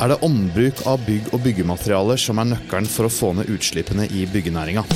er 0.00 0.14
det 0.14 0.22
ombruk 0.24 0.80
av 0.88 1.02
bygg 1.04 1.28
og 1.34 1.42
byggematerialer 1.44 2.20
som 2.20 2.40
er 2.40 2.54
nøkkelen 2.54 2.88
for 2.88 3.06
å 3.08 3.12
få 3.12 3.34
ned 3.36 3.52
utslippene 3.52 4.08
i 4.08 4.24
byggenæringa. 4.32 4.86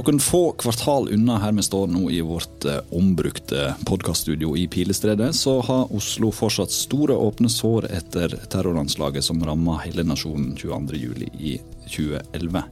Noen 0.00 0.20
få 0.20 0.52
kvartal 0.52 1.08
unna 1.12 1.34
her 1.42 1.52
vi 1.52 1.62
står 1.62 1.90
nå 1.92 2.06
i 2.10 2.22
vårt 2.24 2.64
eh, 2.64 2.78
ombrukte 2.96 3.74
podkaststudio 3.84 4.54
i 4.56 4.62
Pilestredet, 4.68 5.34
så 5.36 5.58
har 5.60 5.92
Oslo 5.92 6.30
fortsatt 6.32 6.72
store 6.72 7.12
åpne 7.12 7.50
sår 7.52 7.90
etter 7.92 8.32
terroranslaget 8.48 9.26
som 9.26 9.44
ramma 9.44 9.76
hele 9.84 10.06
nasjonen 10.08 10.54
22.07. 10.56 11.28
i 11.36 11.52
2011. 11.84 12.62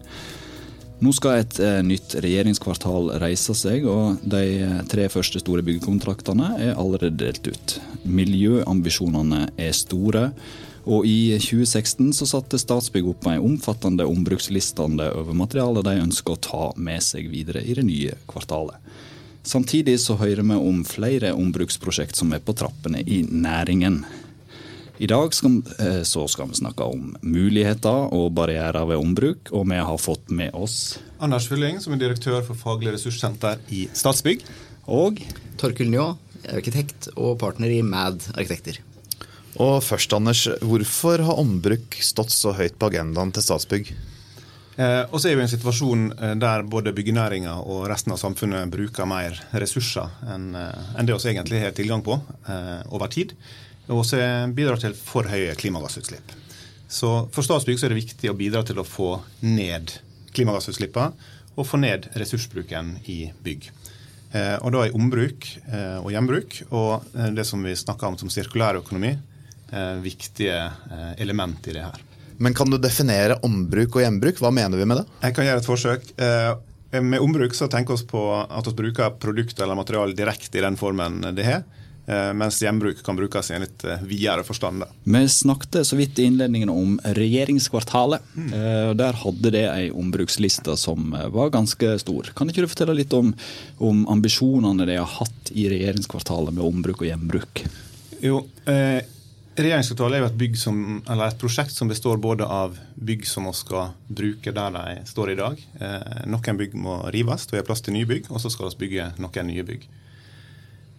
Nå 1.05 1.13
skal 1.19 1.43
et 1.43 1.61
eh, 1.61 1.83
nytt 1.85 2.17
regjeringskvartal 2.25 3.13
reise 3.21 3.53
seg, 3.53 3.85
og 3.85 4.25
de 4.25 4.43
eh, 4.65 4.81
tre 4.89 5.11
første 5.13 5.45
store 5.45 5.67
byggekontraktene 5.69 6.55
er 6.71 6.81
allerede 6.81 7.19
delt 7.27 7.53
ut. 7.53 7.77
Miljøambisjonene 8.05 9.49
er 9.59 9.75
store. 9.77 10.29
Og 10.89 11.05
i 11.05 11.35
2016 11.37 12.15
så 12.17 12.29
satte 12.31 12.61
Statsbygg 12.61 13.11
opp 13.11 13.27
en 13.29 13.43
omfattende 13.45 14.07
ombrukslistende 14.09 15.11
over 15.19 15.37
materialet 15.37 15.85
de 15.85 15.99
ønsker 16.07 16.37
å 16.37 16.41
ta 16.41 16.63
med 16.77 17.05
seg 17.05 17.29
videre 17.33 17.61
i 17.65 17.77
det 17.77 17.85
nye 17.85 18.17
kvartalet. 18.31 18.79
Samtidig 19.49 19.99
så 20.01 20.17
hører 20.21 20.45
vi 20.45 20.57
om 20.57 20.81
flere 20.85 21.33
ombruksprosjekt 21.37 22.17
som 22.17 22.33
er 22.37 22.41
på 22.45 22.57
trappene 22.57 23.01
i 23.01 23.23
næringen. 23.25 24.03
I 24.99 25.07
dag 25.07 25.35
skal, 25.35 25.63
eh, 25.79 26.03
så 26.03 26.27
skal 26.29 26.49
vi 26.51 26.59
snakke 26.59 26.85
om 26.85 27.17
muligheter 27.23 28.13
og 28.13 28.33
barrierer 28.35 28.87
ved 28.89 28.99
ombruk, 28.99 29.53
og 29.53 29.69
vi 29.71 29.79
har 29.79 29.99
fått 29.99 30.29
med 30.31 30.51
oss 30.55 30.99
Anders 31.21 31.47
Fylling, 31.49 31.81
som 31.81 31.93
er 31.93 31.99
direktør 31.99 32.43
for 32.47 32.55
Faglig 32.55 32.93
ressurssenter 32.95 33.59
i 33.71 33.87
Statsbygg. 33.95 34.43
Og 34.89 35.21
Torkil 35.59 35.91
Njå, 35.91 36.17
arkitekt 36.53 37.11
og 37.17 37.39
partner 37.41 37.73
i 37.73 37.83
MAD 37.83 38.31
arkitekter. 38.35 38.81
Og 39.59 39.81
først, 39.83 40.13
Anders, 40.15 40.45
hvorfor 40.63 41.25
har 41.25 41.41
ombruk 41.41 41.97
stått 42.05 42.31
så 42.35 42.53
høyt 42.55 42.77
på 42.79 42.91
agendaen 42.93 43.33
til 43.35 43.45
Statsbygg? 43.45 43.91
Eh, 44.79 45.05
og 45.11 45.19
så 45.19 45.31
er 45.31 45.35
vi 45.35 45.43
i 45.43 45.47
en 45.49 45.51
situasjon 45.51 46.03
eh, 46.15 46.35
der 46.39 46.63
både 46.71 46.93
byggenæringa 46.95 47.57
og 47.67 47.89
resten 47.91 48.15
av 48.15 48.21
samfunnet 48.21 48.71
bruker 48.71 49.09
mer 49.11 49.35
ressurser 49.59 50.13
enn 50.31 50.53
en 50.55 51.09
det 51.09 51.17
vi 51.17 51.33
egentlig 51.33 51.65
har 51.65 51.75
tilgang 51.75 52.05
på 52.07 52.15
eh, 52.47 52.85
over 52.95 53.11
tid. 53.11 53.35
Og 53.91 54.05
så 54.07 54.21
bidrar 54.55 54.79
til 54.79 54.95
for 54.95 55.27
høye 55.27 55.57
klimagassutslipp. 55.59 56.37
Så 56.89 57.11
for 57.35 57.43
Statsbygg 57.43 57.81
så 57.81 57.89
er 57.89 57.95
det 57.95 58.03
viktig 58.05 58.31
å 58.31 58.37
bidra 58.39 58.63
til 58.69 58.79
å 58.79 58.87
få 58.87 59.17
ned 59.43 59.97
klimagassutslippene 60.37 61.35
og 61.59 61.67
få 61.67 61.81
ned 61.83 62.07
ressursbruken 62.15 62.99
i 63.11 63.33
bygg. 63.43 63.73
Eh, 64.33 64.57
og 64.61 64.75
da 64.75 64.85
er 64.85 64.97
ombruk 64.97 65.47
eh, 65.73 65.97
og 66.03 66.11
gjenbruk 66.13 66.59
og 66.69 67.07
det 67.33 67.47
som 67.49 67.63
vi 67.65 67.73
snakker 67.79 68.11
om 68.11 68.19
som 68.21 68.33
sirkulær 68.33 68.81
økonomi, 68.83 69.17
viktige 70.01 70.55
element 71.21 71.67
i 71.69 71.75
det 71.77 71.83
her. 71.85 72.05
Men 72.41 72.55
kan 72.57 72.71
du 72.73 72.79
definere 72.81 73.35
ombruk 73.45 73.99
og 73.99 74.01
gjenbruk? 74.01 74.39
Hva 74.41 74.49
mener 74.49 74.81
vi 74.81 74.87
med 74.89 75.03
det? 75.03 75.05
Jeg 75.27 75.35
kan 75.37 75.45
gjøre 75.45 75.61
et 75.61 75.69
forsøk. 75.69 76.07
Med 77.05 77.21
ombruk 77.21 77.53
så 77.53 77.69
tenker 77.69 77.99
vi 78.01 78.07
på 78.09 78.23
at 78.41 78.71
vi 78.71 78.73
bruker 78.79 79.19
produkt 79.21 79.61
eller 79.61 79.77
materiale 79.77 80.17
direkte 80.17 80.57
i 80.57 80.65
den 80.65 80.81
formen 80.81 81.21
det 81.37 81.45
har. 81.45 81.67
Mens 82.09 82.57
gjenbruk 82.63 83.03
kan 83.05 83.19
brukes 83.19 83.51
i 83.51 83.55
en 83.57 83.67
litt 83.67 83.83
videre 84.09 84.45
forstand. 84.47 84.87
Vi 85.05 85.21
snakket 85.29 85.83
så 85.87 85.97
vidt 85.99 86.19
i 86.19 86.25
innledningen 86.25 86.71
om 86.73 86.95
regjeringskvartalet. 87.05 88.25
Mm. 88.33 88.55
Der 88.97 89.19
hadde 89.23 89.53
det 89.53 89.65
ei 89.69 89.91
ombruksliste 89.93 90.77
som 90.81 91.13
var 91.35 91.53
ganske 91.53 91.91
stor. 92.01 92.33
Kan 92.39 92.49
ikke 92.49 92.65
du 92.65 92.71
fortelle 92.71 92.97
litt 92.97 93.13
om, 93.13 93.35
om 93.77 94.07
ambisjonene 94.09 94.89
de 94.89 94.97
har 94.97 95.13
hatt 95.19 95.53
i 95.53 95.69
regjeringskvartalet 95.69 96.57
med 96.57 96.65
ombruk 96.65 97.05
og 97.05 97.11
gjenbruk? 97.11 97.65
Jo, 98.25 98.41
eh, 98.65 99.05
Regjeringskvartalet 99.59 100.15
er 100.15 100.21
jo 100.23 100.29
et, 100.29 100.59
som, 100.61 100.77
et, 101.03 101.39
prosjekt 101.41 101.75
som 101.75 101.89
består 101.91 102.21
både 102.23 102.47
av 102.47 102.77
bygg 102.95 103.25
som 103.27 103.49
vi 103.49 103.55
skal 103.59 103.89
bruke 104.07 104.53
der 104.55 104.75
de 104.77 105.01
står 105.09 105.33
i 105.33 105.39
dag. 105.41 105.65
Eh, 105.83 106.21
noen 106.31 106.61
bygg 106.61 106.77
må 106.79 107.01
rives, 107.11 107.49
og 107.49 107.57
vi 107.57 107.59
har 107.59 107.67
plass 107.67 107.83
til 107.83 107.97
nye 107.97 108.07
bygg, 108.07 108.29
og 108.31 108.39
så 108.39 108.53
skal 108.55 108.71
vi 108.71 108.85
bygge 108.85 109.09
noen 109.19 109.51
nye 109.51 109.65
bygg. 109.67 109.89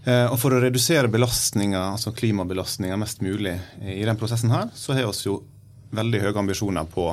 Eh, 0.05 0.25
og 0.31 0.37
For 0.39 0.55
å 0.55 0.61
redusere 0.63 1.11
belastninga, 1.11 1.81
altså 1.95 2.13
klimabelastninga 2.15 2.97
mest 2.99 3.23
mulig 3.25 3.57
i 3.83 4.03
den 4.07 4.19
prosessen, 4.19 4.53
her, 4.53 4.69
så 4.75 4.95
har 4.95 5.09
vi 5.09 5.25
jo 5.27 5.41
veldig 5.95 6.21
høye 6.23 6.39
ambisjoner 6.39 6.87
på 6.89 7.09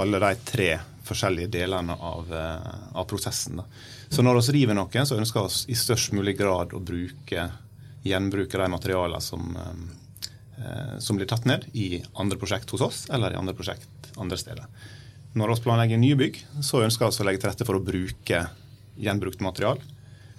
alle 0.00 0.20
de 0.22 0.32
tre 0.46 0.70
forskjellige 1.06 1.52
delene 1.52 1.94
av, 1.94 2.32
eh, 2.32 2.72
av 2.96 3.04
prosessen. 3.06 3.60
Da. 3.60 3.64
Så 4.08 4.22
når 4.22 4.40
vi 4.40 4.60
river 4.60 4.74
noe, 4.74 5.06
så 5.06 5.18
ønsker 5.18 5.46
vi 5.46 5.72
i 5.72 5.78
størst 5.78 6.12
mulig 6.16 6.36
grad 6.38 6.72
å 6.72 6.82
bruke, 6.82 7.50
gjenbruke 8.06 8.58
de 8.58 8.68
materialene 8.70 9.20
som 9.20 9.56
eh, 9.56 10.98
som 10.98 11.18
blir 11.18 11.28
tatt 11.28 11.44
ned 11.44 11.66
i 11.74 12.02
andre 12.16 12.38
prosjekt 12.40 12.70
hos 12.70 12.80
oss 12.80 13.00
eller 13.12 13.34
i 13.34 13.36
andre 13.36 13.52
prosjekt 13.54 14.12
andre 14.16 14.38
steder. 14.40 14.64
Når 15.36 15.52
vi 15.52 15.64
planlegger 15.66 16.00
nye 16.00 16.16
bygg, 16.16 16.38
så 16.64 16.80
ønsker 16.80 17.10
vi 17.10 17.20
å 17.20 17.26
legge 17.28 17.42
til 17.42 17.50
rette 17.50 17.66
for 17.68 17.76
å 17.76 17.84
bruke 17.84 18.46
gjenbrukt 18.96 19.42
material. 19.44 19.82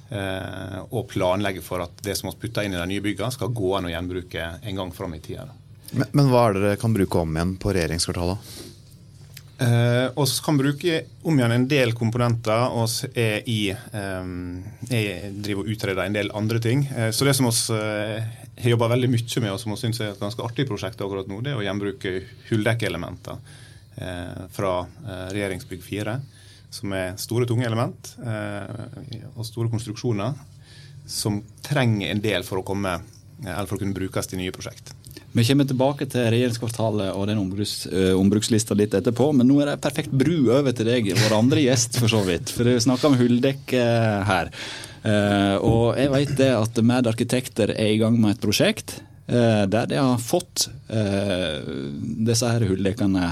Eh, 0.09 0.78
og 0.88 1.09
planlegge 1.12 1.62
for 1.63 1.84
at 1.84 2.00
det 2.03 2.16
som 2.16 2.29
vi 2.29 2.38
putter 2.45 2.63
inn 2.63 2.75
i 2.75 2.79
de 2.79 2.88
nye 2.94 3.03
byggene, 3.03 3.34
skal 3.35 3.51
gå 3.51 3.73
an 3.75 3.90
å 3.90 3.91
gjenbruke 3.91 4.45
en 4.62 4.79
gang 4.79 4.94
fram 4.95 5.18
i 5.18 5.19
tida. 5.23 5.50
Men, 5.91 6.07
men, 6.13 6.31
hva 6.31 6.47
er 6.47 6.56
det 6.56 6.63
dere 6.63 6.79
kan 6.79 6.95
bruke 6.95 7.19
om 7.19 7.35
igjen 7.35 7.53
på 7.59 7.73
regjeringskvartalet? 7.75 8.56
Eh, 9.57 10.07
og 10.13 10.29
kan 10.45 10.59
bruke 10.59 11.00
om 11.25 11.40
igjen 11.40 11.56
en 11.56 11.68
del 11.68 11.94
komponenter. 11.97 12.69
og 12.72 12.90
er 13.18 13.44
i, 13.50 13.72
eh, 13.72 15.31
driver 15.44 15.63
og 15.63 15.72
utreder 15.73 16.03
en 16.06 16.13
del 16.13 16.31
andre 16.31 16.59
ting. 16.59 16.88
Eh, 16.95 17.12
så 17.12 17.25
det 17.25 17.35
som 17.35 17.50
vi 17.50 17.75
eh, 17.75 18.24
har 18.63 18.69
jobba 18.69 18.94
veldig 18.94 19.09
mye 19.09 19.41
med, 19.41 19.51
og 19.51 19.59
som 19.59 19.72
vi 19.72 19.78
syns 19.81 20.00
er 20.00 20.12
et 20.12 20.19
ganske 20.19 20.44
artig 20.44 20.68
prosjekt 20.68 21.01
akkurat 21.01 21.28
nå, 21.28 21.41
det 21.41 21.51
er 21.51 21.57
å 21.59 21.66
gjenbruke 21.66 22.24
hulldekkelementer 22.50 23.38
eh, 23.97 24.47
fra 24.51 24.85
regjeringsbygg 25.34 25.84
4. 25.84 26.19
Som 26.73 26.94
er 26.95 27.16
store, 27.19 27.47
tunge 27.47 27.66
element 27.67 28.13
eh, 28.19 29.28
og 29.35 29.45
store 29.47 29.72
konstruksjoner 29.72 30.35
som 31.07 31.39
trenger 31.63 32.11
en 32.11 32.22
del 32.23 32.44
for 32.44 32.59
å 32.59 32.66
komme, 32.67 32.97
eh, 33.45 33.61
for 33.66 33.78
å 33.78 33.81
kunne 33.81 33.95
brukes 33.95 34.28
til 34.28 34.41
nye 34.41 34.55
prosjekt. 34.55 34.91
Vi 35.31 35.45
kommer 35.45 35.67
tilbake 35.69 36.07
til 36.09 36.27
regjeringskvartalet 36.33 37.13
og 37.13 37.27
den 37.29 37.39
ombruks, 37.39 37.85
uh, 37.91 38.16
ombrukslista 38.17 38.73
litt 38.77 38.95
etterpå, 38.97 39.27
men 39.38 39.45
nå 39.45 39.59
er 39.61 39.69
det 39.69 39.81
perfekt 39.83 40.13
bru 40.16 40.50
over 40.56 40.73
til 40.73 40.88
deg, 40.89 41.11
vår 41.19 41.35
andre 41.35 41.61
gjest, 41.61 42.00
for 42.01 42.09
så 42.09 42.23
vidt. 42.25 42.50
For 42.53 42.66
vi 42.66 42.77
snakker 42.81 43.11
om 43.11 43.17
hulldekk 43.19 43.75
uh, 43.77 44.23
her. 44.25 44.50
Og 45.63 45.94
jeg 45.95 46.09
vet 46.11 46.31
det 46.39 46.50
at 46.51 46.79
Mad 46.83 47.07
Arkitekter 47.07 47.72
er 47.75 47.91
i 47.94 48.00
gang 48.01 48.17
med 48.19 48.33
et 48.33 48.41
prosjekt 48.44 48.97
der 49.27 49.88
de 49.88 50.00
har 50.00 50.17
fått 50.19 50.66
disse 52.27 52.50
her 52.50 52.66
hulldekkene 52.67 53.29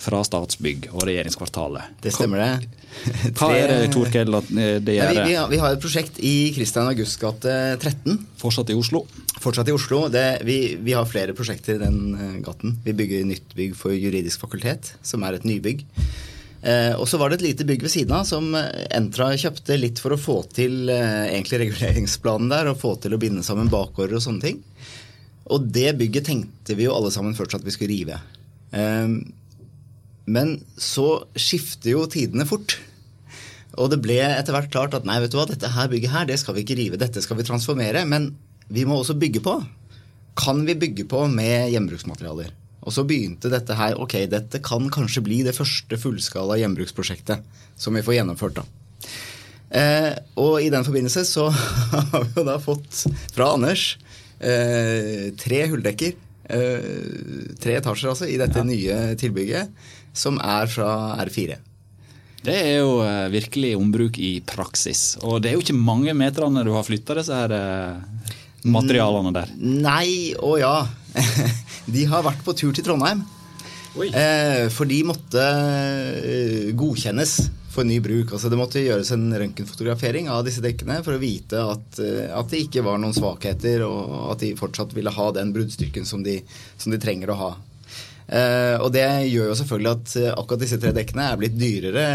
fra 0.00 0.20
Statsbygg 0.26 0.90
og 0.92 1.06
regjeringskvartalet. 1.08 1.96
Det 2.04 2.12
stemmer 2.14 2.42
det. 2.42 2.82
Hva 3.36 3.48
er 3.56 3.72
det 3.72 3.90
Torkel, 3.94 4.36
det 4.84 4.96
gjør? 4.96 5.12
Vi, 5.16 5.36
vi, 5.54 5.60
har, 5.62 5.72
et 5.72 5.82
prosjekt 5.82 6.20
i 6.20 6.34
Kristian 6.56 6.88
Augusts 6.90 7.20
gate 7.20 7.56
13. 7.80 8.20
Fortsatt 8.40 8.72
i 8.72 8.76
Oslo? 8.76 9.06
Fortsatt 9.42 9.68
i 9.72 9.74
Oslo. 9.76 10.06
Det, 10.12 10.26
vi, 10.48 10.60
vi, 10.80 10.94
har 10.96 11.08
flere 11.08 11.36
prosjekter 11.36 11.76
i 11.76 11.82
den 11.82 12.40
gaten. 12.44 12.78
Vi 12.84 12.96
bygger 12.96 13.26
nytt 13.28 13.56
bygg 13.56 13.76
for 13.78 13.96
Juridisk 13.96 14.44
fakultet, 14.44 14.94
som 15.04 15.24
er 15.26 15.40
et 15.40 15.48
nybygg. 15.48 15.84
Eh, 16.66 16.94
og 16.98 17.06
så 17.06 17.18
var 17.20 17.30
det 17.30 17.38
et 17.38 17.50
lite 17.50 17.66
bygg 17.68 17.84
ved 17.84 17.92
siden 17.92 18.14
av 18.16 18.24
som 18.26 18.48
eh, 18.58 18.86
Entra 18.96 19.28
kjøpte 19.38 19.76
litt 19.78 20.00
for 20.02 20.16
å 20.16 20.18
få 20.18 20.40
til 20.56 20.88
eh, 20.90 21.28
egentlig 21.28 21.60
reguleringsplanen 21.66 22.50
der, 22.50 22.70
og 22.72 22.80
få 22.80 22.96
til 23.02 23.14
å 23.14 23.20
binde 23.22 23.44
sammen 23.46 23.70
bakgårder 23.70 24.18
og 24.18 24.24
sånne 24.24 24.42
ting. 24.42 24.62
Og 25.54 25.68
det 25.70 25.92
bygget 26.00 26.26
tenkte 26.26 26.74
vi 26.74 26.88
jo 26.88 26.96
alle 26.96 27.12
sammen 27.14 27.36
først 27.38 27.60
at 27.60 27.66
vi 27.66 27.74
skulle 27.74 27.92
rive. 27.94 28.18
Men 30.26 30.58
så 30.80 31.26
skifter 31.38 31.92
jo 31.92 32.04
tidene 32.10 32.46
fort. 32.48 32.78
Og 33.76 33.90
det 33.92 34.00
ble 34.02 34.18
etter 34.24 34.56
hvert 34.56 34.72
klart 34.72 34.96
at 34.96 35.06
nei, 35.06 35.18
vet 35.22 35.32
du 35.32 35.38
hva, 35.38 35.46
dette 35.48 35.70
her 35.74 35.90
bygget 35.92 36.12
her, 36.14 36.28
det 36.28 36.38
skal 36.40 36.56
vi 36.56 36.64
ikke 36.64 36.78
rive, 36.78 37.00
dette 37.00 37.22
skal 37.22 37.38
vi 37.38 37.46
transformere. 37.46 38.04
Men 38.08 38.32
vi 38.72 38.86
må 38.88 38.98
også 39.00 39.18
bygge 39.18 39.42
på. 39.44 39.58
Kan 40.36 40.64
vi 40.68 40.76
bygge 40.78 41.06
på 41.08 41.26
med 41.32 41.70
gjenbruksmaterialer? 41.74 42.52
Og 42.86 42.94
så 42.94 43.02
begynte 43.06 43.50
dette 43.50 43.74
her 43.74 43.96
Ok, 43.98 44.14
dette 44.30 44.60
kan 44.62 44.84
kanskje 44.94 45.24
bli 45.26 45.40
det 45.46 45.56
første 45.56 45.98
fullskala 45.98 46.58
gjenbruksprosjektet 46.60 47.42
som 47.76 47.96
vi 47.98 48.04
får 48.06 48.20
gjennomført. 48.20 48.60
da. 48.60 48.66
Eh, 49.76 50.12
og 50.38 50.60
i 50.62 50.70
den 50.70 50.86
forbindelse 50.86 51.24
så 51.26 51.48
har 52.12 52.22
vi 52.22 52.38
jo 52.38 52.46
da 52.46 52.56
fått 52.62 53.02
fra 53.34 53.50
Anders 53.56 53.96
eh, 54.38 55.32
tre 55.38 55.64
hulldekker. 55.72 56.14
Eh, 56.46 57.54
tre 57.58 57.78
etasjer, 57.80 58.12
altså, 58.12 58.28
i 58.30 58.38
dette 58.38 58.62
ja. 58.62 58.66
nye 58.66 59.16
tilbygget, 59.18 59.72
som 60.16 60.40
er 60.42 60.68
fra 60.72 60.90
R4. 61.24 61.58
Det 62.46 62.54
er 62.54 62.76
jo 62.78 63.00
eh, 63.02 63.26
virkelig 63.32 63.74
ombruk 63.78 64.18
i 64.22 64.36
praksis. 64.46 65.16
Og 65.26 65.40
det 65.42 65.50
er 65.50 65.56
jo 65.56 65.64
ikke 65.64 65.76
mange 65.78 66.14
meterne 66.14 66.62
du 66.66 66.72
har 66.76 66.86
flytta 66.86 67.18
disse 67.18 67.34
her 67.34 67.54
eh, 67.56 68.28
materialene 68.66 69.34
der? 69.34 69.54
Nei 69.60 70.34
og 70.38 70.60
ja. 70.62 70.76
De 71.94 72.06
har 72.10 72.24
vært 72.26 72.44
på 72.46 72.54
tur 72.58 72.74
til 72.74 72.86
Trondheim. 72.86 73.24
Oi. 73.96 74.10
for 74.68 74.84
de 74.84 74.98
måtte 75.08 75.40
eh, 75.40 76.72
godkjennes 76.76 77.38
for 77.76 77.84
ny 77.84 78.00
bruk. 78.00 78.32
Altså 78.32 78.50
Det 78.52 78.58
måtte 78.58 78.82
gjøres 78.82 79.12
en 79.14 79.28
røntgenfotografering 79.32 80.30
av 80.32 80.44
disse 80.46 80.64
dekkene 80.64 81.02
for 81.04 81.16
å 81.16 81.22
vite 81.22 81.60
at, 81.74 82.00
eh, 82.00 82.28
at 82.32 82.50
det 82.52 82.64
ikke 82.66 82.84
var 82.86 83.00
noen 83.02 83.16
svakheter, 83.16 83.84
og 83.86 84.32
at 84.32 84.44
de 84.44 84.54
fortsatt 84.58 84.94
ville 84.96 85.12
ha 85.12 85.30
den 85.36 85.52
bruddstyrken 85.56 86.08
som 86.08 86.24
de, 86.26 86.40
som 86.80 86.94
de 86.94 87.00
trenger 87.02 87.32
å 87.32 87.40
ha. 87.42 87.50
Eh, 88.26 88.74
og 88.82 88.90
det 88.90 89.04
gjør 89.30 89.52
jo 89.52 89.56
selvfølgelig 89.60 89.90
at 89.92 90.12
eh, 90.18 90.32
akkurat 90.34 90.62
disse 90.64 90.78
tre 90.82 90.90
dekkene 90.96 91.28
er 91.30 91.38
blitt 91.38 91.54
dyrere 91.54 92.06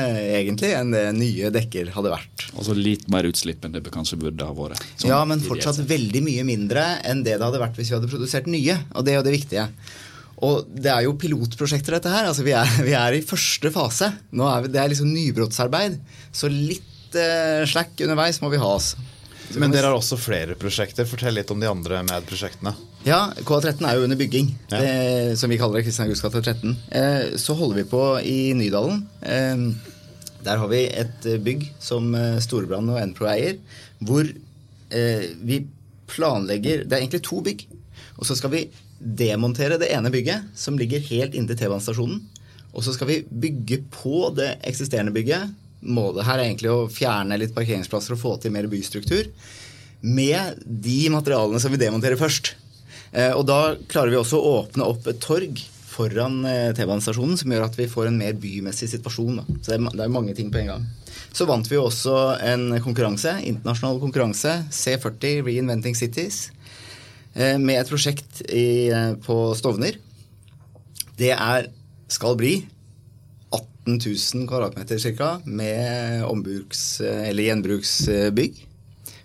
egentlig 0.42 0.74
enn 0.76 0.92
det 0.92 1.06
nye 1.16 1.52
dekker 1.56 1.94
hadde 1.96 2.12
vært. 2.12 2.46
Altså 2.52 2.76
litt 2.76 3.08
mer 3.14 3.30
utslipp 3.30 3.64
enn 3.64 3.78
det 3.78 3.86
kanskje 3.94 4.20
burde 4.20 4.48
ha 4.48 4.56
vært. 4.58 4.84
Sånn 4.98 5.14
ja, 5.14 5.22
men 5.28 5.44
fortsatt 5.46 5.80
veldig 5.88 6.24
mye 6.26 6.44
mindre 6.48 6.86
enn 7.08 7.24
det 7.24 7.38
det 7.38 7.48
hadde 7.48 7.62
vært 7.64 7.80
hvis 7.80 7.94
vi 7.94 7.96
hadde 7.96 8.12
produsert 8.12 8.50
nye. 8.52 8.76
Og 8.92 9.08
det 9.08 9.14
er 9.14 9.22
jo 9.22 9.28
det 9.30 9.38
viktige. 9.38 9.68
Og 10.42 10.68
det 10.74 10.90
er 10.92 11.06
jo 11.06 11.16
pilotprosjekter, 11.22 11.96
dette 11.96 12.12
her. 12.12 12.28
Altså, 12.28 12.44
vi, 12.44 12.56
er, 12.58 12.76
vi 12.88 12.96
er 12.98 13.16
i 13.16 13.24
første 13.26 13.72
fase. 13.74 14.12
Nå 14.36 14.48
er 14.50 14.66
vi, 14.66 14.74
det 14.74 14.82
er 14.84 14.92
liksom 14.92 15.12
nybrottsarbeid. 15.14 16.00
Så 16.36 16.52
litt 16.52 17.16
eh, 17.16 17.64
slack 17.70 17.96
underveis 18.04 18.42
må 18.44 18.52
vi 18.52 18.60
ha 18.62 18.76
oss. 18.76 18.96
Men 19.60 19.72
dere 19.74 19.90
har 19.90 19.96
også 19.98 20.18
flere 20.20 20.56
prosjekter. 20.60 21.08
Fortell 21.10 21.34
litt 21.36 21.52
om 21.52 21.60
de 21.60 21.68
andre 21.70 22.02
med-prosjektene. 22.08 22.74
Ja, 23.08 23.32
KA13 23.48 23.88
er 23.90 23.98
jo 23.98 24.04
under 24.06 24.20
bygging, 24.20 24.52
Ja. 24.72 24.80
det, 24.80 25.38
som 25.40 25.50
vi 25.50 25.58
kaller 25.58 25.80
det. 25.80 25.86
Kristian 25.88 26.08
Augusts 26.08 26.22
gate 26.24 26.42
13. 26.42 26.78
Eh, 26.92 27.38
så 27.38 27.56
holder 27.58 27.82
vi 27.82 27.90
på 27.90 28.04
i 28.24 28.54
Nydalen. 28.54 29.08
Eh, 29.22 29.66
der 30.44 30.58
har 30.58 30.68
vi 30.72 30.86
et 30.88 31.26
eh, 31.26 31.38
bygg 31.38 31.68
som 31.80 32.14
eh, 32.16 32.40
Storebrand 32.40 32.90
og 32.90 33.02
Enpro 33.02 33.28
eier, 33.30 33.58
hvor 34.00 34.24
eh, 34.26 35.28
vi 35.42 35.64
planlegger 36.12 36.84
Det 36.86 36.94
er 36.98 37.02
egentlig 37.06 37.24
to 37.24 37.42
bygg. 37.42 37.66
Og 38.18 38.26
så 38.28 38.36
skal 38.36 38.52
vi 38.54 38.66
demontere 39.02 39.80
det 39.82 39.90
ene 39.96 40.12
bygget, 40.14 40.50
som 40.56 40.78
ligger 40.78 41.00
helt 41.10 41.34
inntil 41.34 41.58
T-banestasjonen. 41.58 42.20
Og 42.74 42.84
så 42.86 42.94
skal 42.96 43.08
vi 43.10 43.22
bygge 43.26 43.82
på 43.92 44.30
det 44.38 44.58
eksisterende 44.68 45.12
bygget. 45.16 45.50
Målet 45.82 46.28
her 46.28 46.38
er 46.40 46.48
egentlig 46.48 46.72
å 46.72 46.90
fjerne 46.92 47.38
litt 47.42 47.56
parkeringsplasser 47.56 48.14
og 48.16 48.22
få 48.22 48.36
til 48.42 48.54
mer 48.54 48.68
bystruktur. 48.70 49.32
Med 50.02 50.62
de 50.66 51.04
materialene 51.14 51.62
som 51.62 51.74
vi 51.74 51.82
demonterer 51.82 52.20
først. 52.20 52.56
Eh, 53.12 53.34
Og 53.36 53.46
da 53.50 53.76
klarer 53.90 54.14
vi 54.14 54.20
også 54.20 54.40
å 54.40 54.58
åpne 54.62 54.88
opp 54.88 55.08
et 55.10 55.22
torg 55.22 55.62
foran 55.92 56.46
eh, 56.48 56.72
T-banestasjonen, 56.78 57.38
som 57.38 57.52
gjør 57.52 57.66
at 57.68 57.78
vi 57.78 57.90
får 57.92 58.10
en 58.10 58.20
mer 58.22 58.38
bymessig 58.40 58.90
situasjon. 58.94 59.42
Da. 59.42 59.46
Så 59.60 59.76
det 59.76 60.06
er, 60.06 60.14
mange 60.14 60.36
ting 60.38 60.52
på 60.54 60.62
en 60.62 60.72
gang. 60.74 60.88
Så 61.36 61.48
vant 61.50 61.68
vi 61.68 61.80
også 61.80 62.16
en 62.46 62.78
konkurranse, 62.84 63.36
internasjonal 63.48 64.00
konkurranse, 64.02 64.56
C40 64.72 65.44
Reinventing 65.48 65.98
Cities, 65.98 66.50
eh, 67.34 67.58
med 67.60 67.82
et 67.82 67.92
prosjekt 67.92 68.44
i, 68.48 68.90
på 69.26 69.42
Stovner. 69.60 70.00
Det 71.20 71.34
er, 71.36 71.70
skal 72.12 72.38
bli 72.40 72.62
18 73.86 74.00
000 74.36 74.48
kvadratmeter 74.48 75.00
ca. 75.18 75.42
med 75.46 76.24
ombruks- 76.24 77.02
eller 77.02 77.44
gjenbruksbygg. 77.44 78.68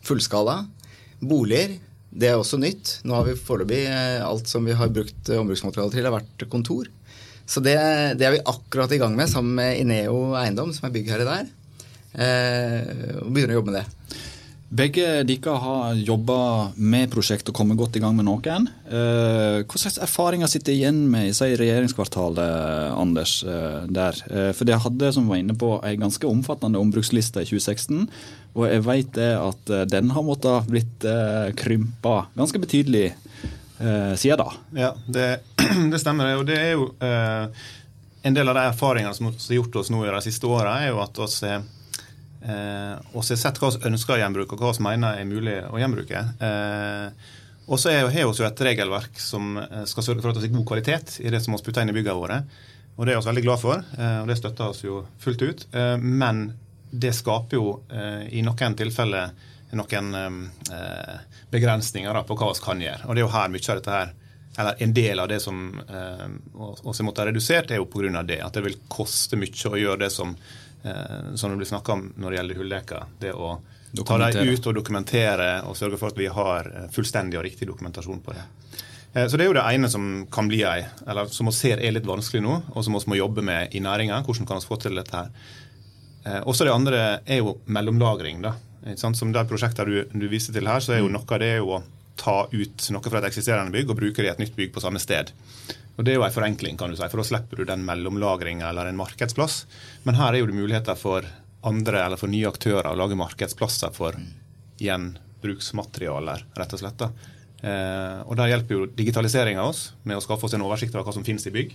Fullskala. 0.02 0.66
Boliger. 1.20 1.76
Det 2.10 2.30
er 2.30 2.38
også 2.38 2.56
nytt. 2.56 3.00
Nå 3.04 3.14
har 3.18 3.26
vi 3.26 3.36
foreløpig 3.36 3.82
eh, 3.90 4.24
alt 4.24 4.48
som 4.48 4.64
vi 4.64 4.72
har 4.72 4.88
brukt 4.88 5.28
ombruksmateriale 5.28 5.92
til, 5.92 6.06
har 6.08 6.14
vært 6.16 6.46
kontor. 6.48 6.88
Så 7.46 7.60
det, 7.60 7.76
det 8.18 8.26
er 8.26 8.38
vi 8.38 8.46
akkurat 8.48 8.92
i 8.92 8.98
gang 8.98 9.14
med 9.18 9.28
sammen 9.30 9.54
med 9.58 9.82
Ineo 9.82 10.32
Eiendom, 10.38 10.72
som 10.74 10.88
er 10.88 10.94
byggherre 10.96 11.28
der. 11.28 11.50
Eh, 12.16 13.20
og 13.20 13.28
begynner 13.28 13.54
å 13.54 13.60
jobbe 13.60 13.74
med 13.74 13.82
det. 13.82 14.24
Begge 14.66 15.22
dere 15.22 15.52
har 15.62 15.94
jobba 15.94 16.72
med 16.74 17.12
prosjekt 17.12 17.46
og 17.46 17.54
kommet 17.54 17.78
godt 17.78 17.96
i 17.96 18.00
gang 18.02 18.16
med 18.18 18.26
noen. 18.26 18.64
Eh, 18.90 19.62
hva 19.62 19.78
slags 19.78 20.00
erfaringer 20.02 20.50
sitter 20.50 20.74
igjen 20.74 21.04
med 21.12 21.30
i 21.30 21.52
regjeringskvartalet, 21.60 22.96
Anders? 22.98 23.44
eh, 23.46 23.86
der? 23.86 24.18
Eh, 24.26 24.50
for 24.50 24.66
det 24.66 24.80
hadde, 24.82 25.12
som 25.14 25.28
var 25.30 25.38
inne 25.38 25.54
på, 25.54 25.78
en 25.78 26.02
ganske 26.02 26.26
omfattende 26.26 26.82
ombruksliste 26.82 27.44
i 27.44 27.46
2016. 27.46 28.08
Og 28.56 28.66
jeg 28.66 28.82
vet 28.88 29.12
det 29.14 29.30
at 29.38 29.72
den 29.92 30.10
har 30.10 30.26
måttet 30.26 30.66
blitt 30.66 31.04
krympa 31.60 32.26
ganske 32.34 32.58
betydelig 32.58 33.10
siden 34.16 34.40
da. 34.40 34.48
Ja, 34.72 34.94
det, 35.06 35.26
det 35.92 36.00
stemmer. 36.00 36.38
Og 36.40 36.46
det 36.48 36.56
er 36.56 36.72
jo 36.72 36.88
en 36.96 38.34
del 38.34 38.48
av 38.48 38.56
de 38.56 38.64
erfaringene 38.72 39.14
som 39.14 39.28
har 39.28 39.58
gjort 39.60 39.76
oss 39.76 39.92
nå 39.92 40.00
i 40.02 40.10
de 40.10 40.22
siste 40.24 40.48
åra, 40.48 40.80
er 40.80 40.94
jo 40.94 41.02
at 41.04 41.20
vi 41.20 41.52
har 41.52 41.66
eh, 42.48 43.16
oss 43.18 43.32
har 43.32 43.40
sett 43.40 43.58
hva 43.60 43.72
vi 43.74 43.82
ønsker 43.90 44.16
å 44.16 44.20
gjenbruke, 44.20 44.56
og 44.56 44.62
hva 44.62 44.72
vi 44.76 44.84
mener 44.86 45.18
er 45.20 45.28
mulig 45.28 45.56
å 45.68 45.80
gjenbruke. 45.80 46.22
Eh, 46.48 47.32
og 47.66 47.80
så 47.82 47.92
har 47.92 48.12
vi 48.12 48.22
jo 48.22 48.32
et 48.46 48.62
regelverk 48.68 49.18
som 49.20 49.56
eh, 49.58 49.82
skal 49.90 50.06
sørge 50.06 50.22
for 50.22 50.32
at 50.32 50.40
vi 50.40 50.48
har 50.48 50.56
god 50.56 50.68
kvalitet 50.70 51.18
i 51.22 51.32
det 51.32 51.42
som 51.42 51.56
vi 51.56 51.62
putter 51.66 51.82
inn 51.82 51.90
i 51.90 51.96
byggene 51.96 52.20
våre. 52.20 52.40
Og 52.96 53.04
det 53.04 53.12
er 53.12 53.20
vi 53.20 53.28
veldig 53.28 53.44
glad 53.44 53.62
for, 53.62 53.82
eh, 53.98 54.20
og 54.22 54.30
det 54.30 54.38
støtter 54.38 54.70
oss 54.70 54.84
jo 54.86 55.02
fullt 55.22 55.42
ut. 55.42 55.66
Eh, 55.74 55.96
men 56.00 56.46
det 56.96 57.12
skaper 57.12 57.58
jo 57.58 57.72
i 58.30 58.40
noen 58.46 58.76
tilfeller 58.78 59.32
noen 59.76 60.06
begrensninger 61.50 62.20
på 62.24 62.36
hva 62.38 62.52
vi 62.54 62.62
kan 62.62 62.80
gjøre. 62.80 63.02
Og 63.04 63.10
det 63.10 63.20
er 63.20 63.26
jo 63.26 63.32
her 63.34 63.50
mye 63.52 63.66
av 63.66 63.80
dette 63.80 63.96
her 63.96 64.14
eller 64.58 64.74
en 64.78 64.94
del 64.94 65.18
av 65.18 65.28
det 65.28 65.40
som 65.40 65.80
eh, 65.88 66.28
også 66.56 67.04
måtte 67.04 67.22
ha 67.22 67.28
redusert, 67.28 67.70
er 67.70 67.80
jo 67.80 67.88
pga. 67.92 68.22
det. 68.22 68.40
At 68.40 68.56
det 68.56 68.64
vil 68.64 68.78
koste 68.88 69.36
mye 69.36 69.70
å 69.70 69.76
gjøre 69.76 70.06
det 70.06 70.12
som, 70.14 70.32
som 71.36 71.50
det 71.50 71.56
blir 71.60 71.68
snakka 71.70 71.92
om 71.92 72.04
når 72.16 72.30
det 72.30 72.38
gjelder 72.40 72.60
hulldekker. 72.60 73.02
Det 73.20 73.32
å 73.34 73.54
ta 74.04 74.18
dem 74.18 74.48
ut 74.52 74.66
og 74.66 74.74
dokumentere 74.76 75.48
og 75.66 75.76
sørge 75.78 75.98
for 76.00 76.12
at 76.12 76.18
vi 76.20 76.26
har 76.32 76.68
eh, 76.72 76.88
fullstendig 76.92 77.38
og 77.38 77.44
riktig 77.46 77.68
dokumentasjon 77.70 78.20
på 78.24 78.34
det. 78.36 78.44
Eh, 79.14 79.26
Så 79.28 79.36
Det 79.36 79.44
er 79.46 79.50
jo 79.50 79.56
det 79.56 79.64
ene 79.74 79.88
som 79.88 80.26
kan 80.30 80.48
bli 80.48 80.62
ei, 80.64 80.84
eller 81.06 81.26
som 81.32 81.46
vi 81.46 81.52
ser 81.56 81.80
er 81.80 81.92
litt 81.96 82.06
vanskelig 82.06 82.42
nå, 82.44 82.62
og 82.74 82.84
som 82.84 82.92
vi 82.94 83.04
må 83.06 83.16
jobbe 83.16 83.42
med 83.42 83.74
i 83.74 83.80
næringa. 83.80 84.22
Hvordan 84.26 84.46
kan 84.46 84.60
vi 84.60 84.66
få 84.68 84.76
til 84.82 84.94
dette 84.94 85.16
her? 85.16 85.30
Eh, 86.26 86.40
Også 86.44 86.64
det 86.64 86.74
andre 86.74 87.20
er 87.26 87.38
jo 87.38 87.58
mellomlagring. 87.66 88.42
da. 88.42 88.54
Som 88.96 89.32
de 89.32 89.44
prosjektene 89.44 89.86
du, 90.12 90.18
du 90.20 90.28
viser 90.28 90.52
til 90.52 90.66
her, 90.66 90.78
så 90.80 90.92
er 90.94 90.98
jo 91.00 91.08
noe 91.08 91.24
av 91.26 91.40
det 91.40 91.48
er 91.56 91.58
jo 91.58 91.72
å 91.78 91.82
ta 92.26 92.36
ut 92.50 92.88
noe 92.90 93.06
fra 93.06 93.20
et 93.22 93.28
eksisterende 93.30 93.74
bygg 93.74 93.92
og 93.92 93.98
bruke 94.00 94.18
det 94.18 94.28
i 94.28 94.34
et 94.34 94.42
nytt 94.42 94.56
bygg 94.58 94.72
på 94.74 94.82
samme 94.82 94.98
sted. 95.02 95.30
Og 95.96 96.04
Det 96.04 96.12
er 96.12 96.18
jo 96.18 96.26
en 96.26 96.34
forenkling, 96.34 96.76
kan 96.76 96.90
du 96.92 96.96
si, 96.98 97.06
for 97.08 97.22
da 97.22 97.24
slipper 97.24 97.62
du 97.62 97.68
den 97.68 97.86
mellomlagringa 97.86 98.68
eller 98.68 98.90
en 98.90 98.98
markedsplass. 98.98 99.62
Men 100.04 100.18
her 100.18 100.34
er 100.34 100.42
jo 100.42 100.50
det 100.50 100.58
muligheter 100.58 100.98
for 100.98 101.24
andre 101.66 102.02
eller 102.04 102.20
for 102.20 102.30
nye 102.30 102.50
aktører 102.50 102.90
å 102.90 102.98
lage 102.98 103.16
markedsplasser 103.18 103.94
for 103.96 104.18
gjenbruksmaterialer, 104.82 106.44
rett 106.58 106.76
og 106.76 106.82
slett. 106.82 107.00
da. 107.00 107.10
Eh, 107.62 108.20
og 108.28 108.36
Der 108.36 108.52
hjelper 108.52 108.74
jo 108.76 108.86
digitaliseringa 108.86 109.64
oss 109.64 109.92
med 110.04 110.18
å 110.18 110.24
skaffe 110.24 110.44
oss 110.44 110.54
en 110.54 110.66
oversikt 110.66 110.94
over 110.94 111.08
hva 111.08 111.14
som 111.16 111.24
finnes 111.24 111.46
i 111.46 111.54
bygg. 111.54 111.72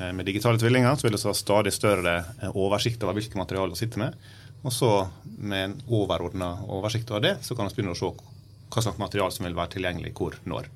Eh, 0.00 0.12
Med 0.12 0.26
digitale 0.26 0.58
tvillinger 0.58 0.96
så 0.96 1.08
vil 1.08 1.16
vi 1.16 1.24
ha 1.24 1.34
stadig 1.34 1.72
større 1.72 2.24
eh, 2.42 2.50
oversikt 2.52 3.02
over 3.02 3.14
hvilke 3.14 3.40
materialer 3.40 3.72
vi 3.72 3.80
sitter 3.80 3.98
med. 4.04 4.14
Og 4.64 4.72
så 4.72 5.08
med 5.38 5.64
en 5.64 5.80
overordna 5.88 6.58
oversikt 6.68 7.10
over 7.10 7.20
det, 7.20 7.36
så 7.42 7.56
kan 7.56 7.68
vi 7.68 7.80
begynne 7.80 7.96
å 7.96 7.98
se 7.98 8.12
hva 8.74 8.84
slags 8.84 9.00
materiale 9.00 9.34
som 9.34 9.46
vil 9.46 9.56
være 9.56 9.76
tilgjengelig 9.76 10.14
hvor, 10.18 10.36
når. 10.48 10.68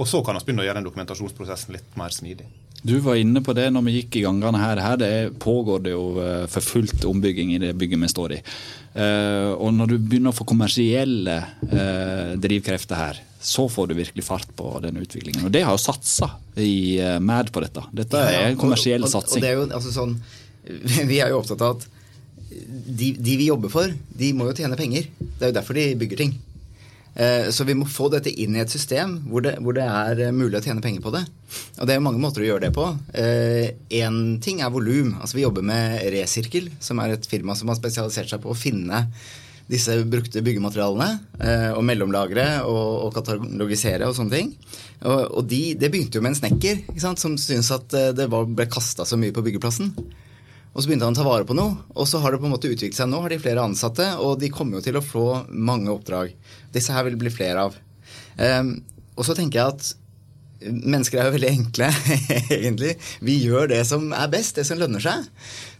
Og 0.00 0.08
så 0.08 0.22
kan 0.24 0.38
vi 0.38 0.46
begynne 0.46 0.64
å 0.64 0.68
gjøre 0.68 0.80
den 0.80 0.88
dokumentasjonsprosessen 0.88 1.76
litt 1.76 1.96
mer 2.00 2.14
smidig. 2.14 2.48
Du 2.82 2.94
var 3.04 3.18
inne 3.20 3.42
på 3.44 3.52
det 3.52 3.66
når 3.74 3.82
vi 3.84 3.96
gikk 3.98 4.16
i 4.16 4.22
gangene 4.24 4.60
her. 4.60 4.80
Her 4.80 5.00
det 5.00 5.12
pågår 5.42 5.82
det 5.84 5.92
jo 5.92 6.04
eh, 6.22 6.46
for 6.48 6.64
fullt 6.64 7.04
ombygging 7.04 7.52
i 7.52 7.60
det 7.60 7.74
bygget 7.76 8.00
vi 8.00 8.08
står 8.08 8.36
i. 8.38 8.40
Eh, 8.94 9.50
og 9.52 9.74
når 9.76 9.92
du 9.92 9.96
begynner 9.98 10.32
å 10.32 10.36
få 10.38 10.46
kommersielle 10.48 11.36
eh, 11.68 12.32
drivkrefter 12.40 12.96
her, 12.96 13.20
så 13.40 13.66
får 13.72 13.90
du 13.90 13.96
virkelig 14.00 14.24
fart 14.24 14.48
på 14.56 14.72
den 14.84 14.96
utviklingen. 15.00 15.44
Og 15.48 15.52
det 15.52 15.66
har 15.66 15.76
jo 15.76 15.82
satsa 15.82 16.30
i 16.60 16.96
MAD 17.20 17.52
på 17.52 17.62
dette. 17.64 17.84
Dette 17.92 18.24
Ja, 18.24 18.32
ja. 18.32 18.42
er 18.46 18.54
en 18.54 18.60
kommersiell 18.60 19.04
og, 19.04 19.10
og, 19.10 19.16
satsing. 19.18 19.40
Og 19.40 19.44
det 19.44 19.52
er 19.52 19.60
jo 19.60 19.68
altså 19.68 19.92
sånn 19.94 20.16
Vi 21.10 21.20
er 21.20 21.32
jo 21.32 21.40
opptatt 21.40 21.64
av 21.64 21.76
at 21.76 21.88
de, 22.50 23.12
de 23.16 23.36
vi 23.38 23.46
jobber 23.48 23.72
for, 23.72 23.92
de 23.92 24.32
må 24.36 24.48
jo 24.48 24.56
tjene 24.56 24.76
penger. 24.78 25.06
Det 25.20 25.44
er 25.44 25.52
jo 25.52 25.56
derfor 25.60 25.76
de 25.76 25.86
bygger 26.00 26.24
ting. 26.24 26.32
Eh, 27.20 27.50
Så 27.52 27.66
vi 27.68 27.76
må 27.76 27.88
få 27.90 28.08
dette 28.12 28.32
inn 28.32 28.56
i 28.56 28.62
et 28.62 28.72
system 28.72 29.18
hvor 29.28 29.44
det, 29.44 29.58
hvor 29.60 29.76
det 29.76 29.84
er 29.84 30.24
eh, 30.26 30.32
mulig 30.32 30.60
å 30.60 30.64
tjene 30.64 30.84
penger 30.84 31.04
på 31.04 31.12
det. 31.14 31.24
Og 31.82 31.86
det 31.88 31.96
er 31.96 32.04
mange 32.04 32.22
måter 32.22 32.44
å 32.44 32.48
gjøre 32.48 32.68
det 32.68 32.72
på. 32.76 32.86
Én 34.00 34.16
ting 34.40 34.62
er 34.64 34.72
volum. 34.72 35.16
Altså 35.20 35.36
vi 35.36 35.44
jobber 35.44 35.66
med 35.66 36.00
Resirkel, 36.14 36.70
som 36.80 37.02
er 37.02 37.16
et 37.16 37.26
firma 37.28 37.56
som 37.58 37.68
har 37.68 37.78
spesialisert 37.78 38.30
seg 38.30 38.42
på 38.44 38.52
å 38.54 38.58
finne 38.58 39.08
disse 39.70 39.94
brukte 40.10 40.42
byggematerialene 40.42 41.10
eh, 41.38 41.68
og 41.76 41.84
mellomlagre 41.86 42.46
og, 42.66 43.06
og 43.06 43.12
katalogisere 43.14 44.08
og 44.08 44.16
sånne 44.18 44.34
ting. 44.34 44.50
Og, 45.06 45.20
og 45.38 45.46
de, 45.50 45.60
det 45.78 45.92
begynte 45.92 46.18
jo 46.18 46.24
med 46.24 46.34
en 46.34 46.40
snekker 46.40 46.82
som 47.00 47.16
syntes 47.38 47.70
at 47.74 47.94
eh, 47.96 48.10
det 48.16 48.26
var, 48.32 48.48
ble 48.50 48.66
kasta 48.70 49.06
så 49.06 49.18
mye 49.20 49.34
på 49.36 49.44
byggeplassen. 49.46 49.92
Og 50.70 50.82
så 50.82 50.86
begynte 50.86 51.08
han 51.08 51.16
å 51.16 51.18
ta 51.18 51.26
vare 51.26 51.46
på 51.46 51.56
noe, 51.58 51.80
og 51.98 52.06
så 52.06 52.20
har 52.22 52.32
det 52.32 52.40
på 52.42 52.46
en 52.46 52.54
måte 52.54 52.70
utviklet 52.70 52.98
seg. 52.98 53.10
Nå 53.10 53.22
har 53.24 53.32
de 53.32 53.40
flere 53.42 53.64
ansatte, 53.66 54.06
og 54.22 54.38
de 54.42 54.52
kommer 54.54 54.78
jo 54.78 54.84
til 54.86 54.98
å 55.00 55.04
få 55.04 55.24
mange 55.50 55.90
oppdrag. 55.90 56.36
Disse 56.74 56.94
her 56.94 57.06
vil 57.06 57.16
det 57.16 57.24
bli 57.24 57.32
flere 57.34 57.66
av. 57.66 57.78
Um, 58.38 58.76
og 59.18 59.26
så 59.26 59.34
tenker 59.36 59.60
jeg 59.60 59.74
at 59.74 59.96
Mennesker 60.60 61.16
er 61.16 61.28
jo 61.30 61.32
veldig 61.38 61.48
enkle, 61.48 61.86
egentlig. 62.52 62.90
Vi 63.24 63.38
gjør 63.46 63.70
det 63.70 63.78
som 63.88 64.10
er 64.12 64.28
best, 64.28 64.58
det 64.58 64.66
som 64.68 64.76
lønner 64.76 65.00
seg. 65.00 65.24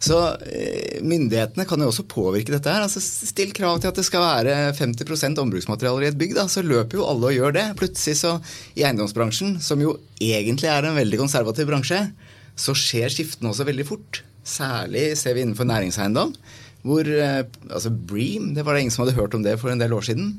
Så 0.01 0.17
eh, 0.49 1.03
myndighetene 1.05 1.67
kan 1.69 1.85
jo 1.85 1.91
også 1.91 2.07
påvirke 2.09 2.55
dette 2.55 2.73
her. 2.73 2.87
Altså, 2.87 3.03
still 3.05 3.53
krav 3.57 3.83
til 3.83 3.91
at 3.91 4.01
det 4.01 4.07
skal 4.09 4.25
være 4.25 4.55
50% 4.79 5.43
ombruksmaterialer 5.45 6.07
i 6.07 6.11
et 6.15 6.19
bygg. 6.23 6.33
Da, 6.39 6.47
så 6.49 6.65
løper 6.65 6.97
jo 6.97 7.05
alle 7.11 7.29
og 7.29 7.37
gjør 7.37 7.59
det. 7.59 7.67
Plutselig 7.77 8.23
så 8.23 8.33
i 8.73 8.87
eiendomsbransjen, 8.89 9.59
som 9.61 9.85
jo 9.85 9.99
egentlig 10.17 10.73
er 10.73 10.89
en 10.89 10.97
veldig 10.97 11.21
konservativ 11.27 11.69
bransje, 11.69 12.01
så 12.57 12.73
skjer 12.73 13.13
skiftene 13.13 13.53
også 13.53 13.69
veldig 13.69 13.89
fort. 13.93 14.25
Særlig 14.47 15.13
ser 15.21 15.37
vi 15.37 15.45
innenfor 15.45 15.69
næringseiendom. 15.69 16.35
Hvor 16.83 17.05
eh, 17.05 17.43
altså 17.69 17.91
Bream, 17.93 18.55
det 18.57 18.65
var 18.65 18.75
det 18.75 18.87
ingen 18.87 18.95
som 18.95 19.05
hadde 19.05 19.19
hørt 19.19 19.35
om 19.37 19.43
det 19.45 19.59
for 19.61 19.73
en 19.73 19.83
del 19.83 19.93
år 19.93 20.07
siden 20.07 20.39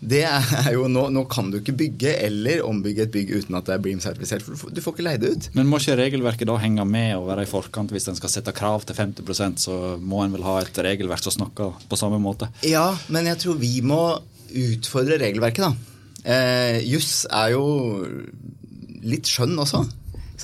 det 0.00 0.22
er 0.24 0.70
jo, 0.72 0.86
nå, 0.88 1.02
nå, 1.12 1.26
kan 1.28 1.50
du 1.52 1.58
ikke 1.58 1.74
bygge 1.76 2.14
eller 2.24 2.62
ombygge 2.64 3.04
et 3.04 3.12
bygg 3.12 3.34
uten 3.36 3.58
at 3.58 3.68
det 3.68 3.74
er 3.74 3.82
Bream-sertifisert. 3.84 4.44
for 4.46 4.72
Du 4.72 4.80
får 4.80 4.96
ikke 4.96 5.04
leid 5.04 5.20
det 5.20 5.32
ut. 5.34 5.48
Men 5.58 5.68
må 5.68 5.80
ikke 5.80 5.98
regelverket 6.00 6.48
da 6.48 6.56
henge 6.60 6.86
med 6.88 7.12
og 7.18 7.28
være 7.28 7.44
i 7.44 7.50
forkant? 7.50 7.92
Hvis 7.92 8.08
en 8.08 8.16
skal 8.16 8.32
sette 8.32 8.54
krav 8.56 8.86
til 8.88 8.96
50% 8.96 9.60
så 9.60 9.76
må 10.00 10.24
en 10.24 10.32
vel 10.32 10.46
ha 10.46 10.56
et 10.62 10.82
regelverk 10.88 11.24
som 11.24 11.36
snakker 11.36 11.76
på 11.90 12.00
samme 12.00 12.20
måte? 12.22 12.48
Ja, 12.64 12.88
men 13.12 13.28
jeg 13.28 13.42
tror 13.44 13.60
vi 13.60 13.74
må 13.84 14.02
utfordre 14.50 15.20
regelverket, 15.20 15.68
da. 15.68 15.98
Eh, 16.24 16.80
Juss 16.88 17.26
er 17.28 17.52
jo 17.52 17.64
litt 19.04 19.28
skjønn 19.28 19.60
også. 19.60 19.84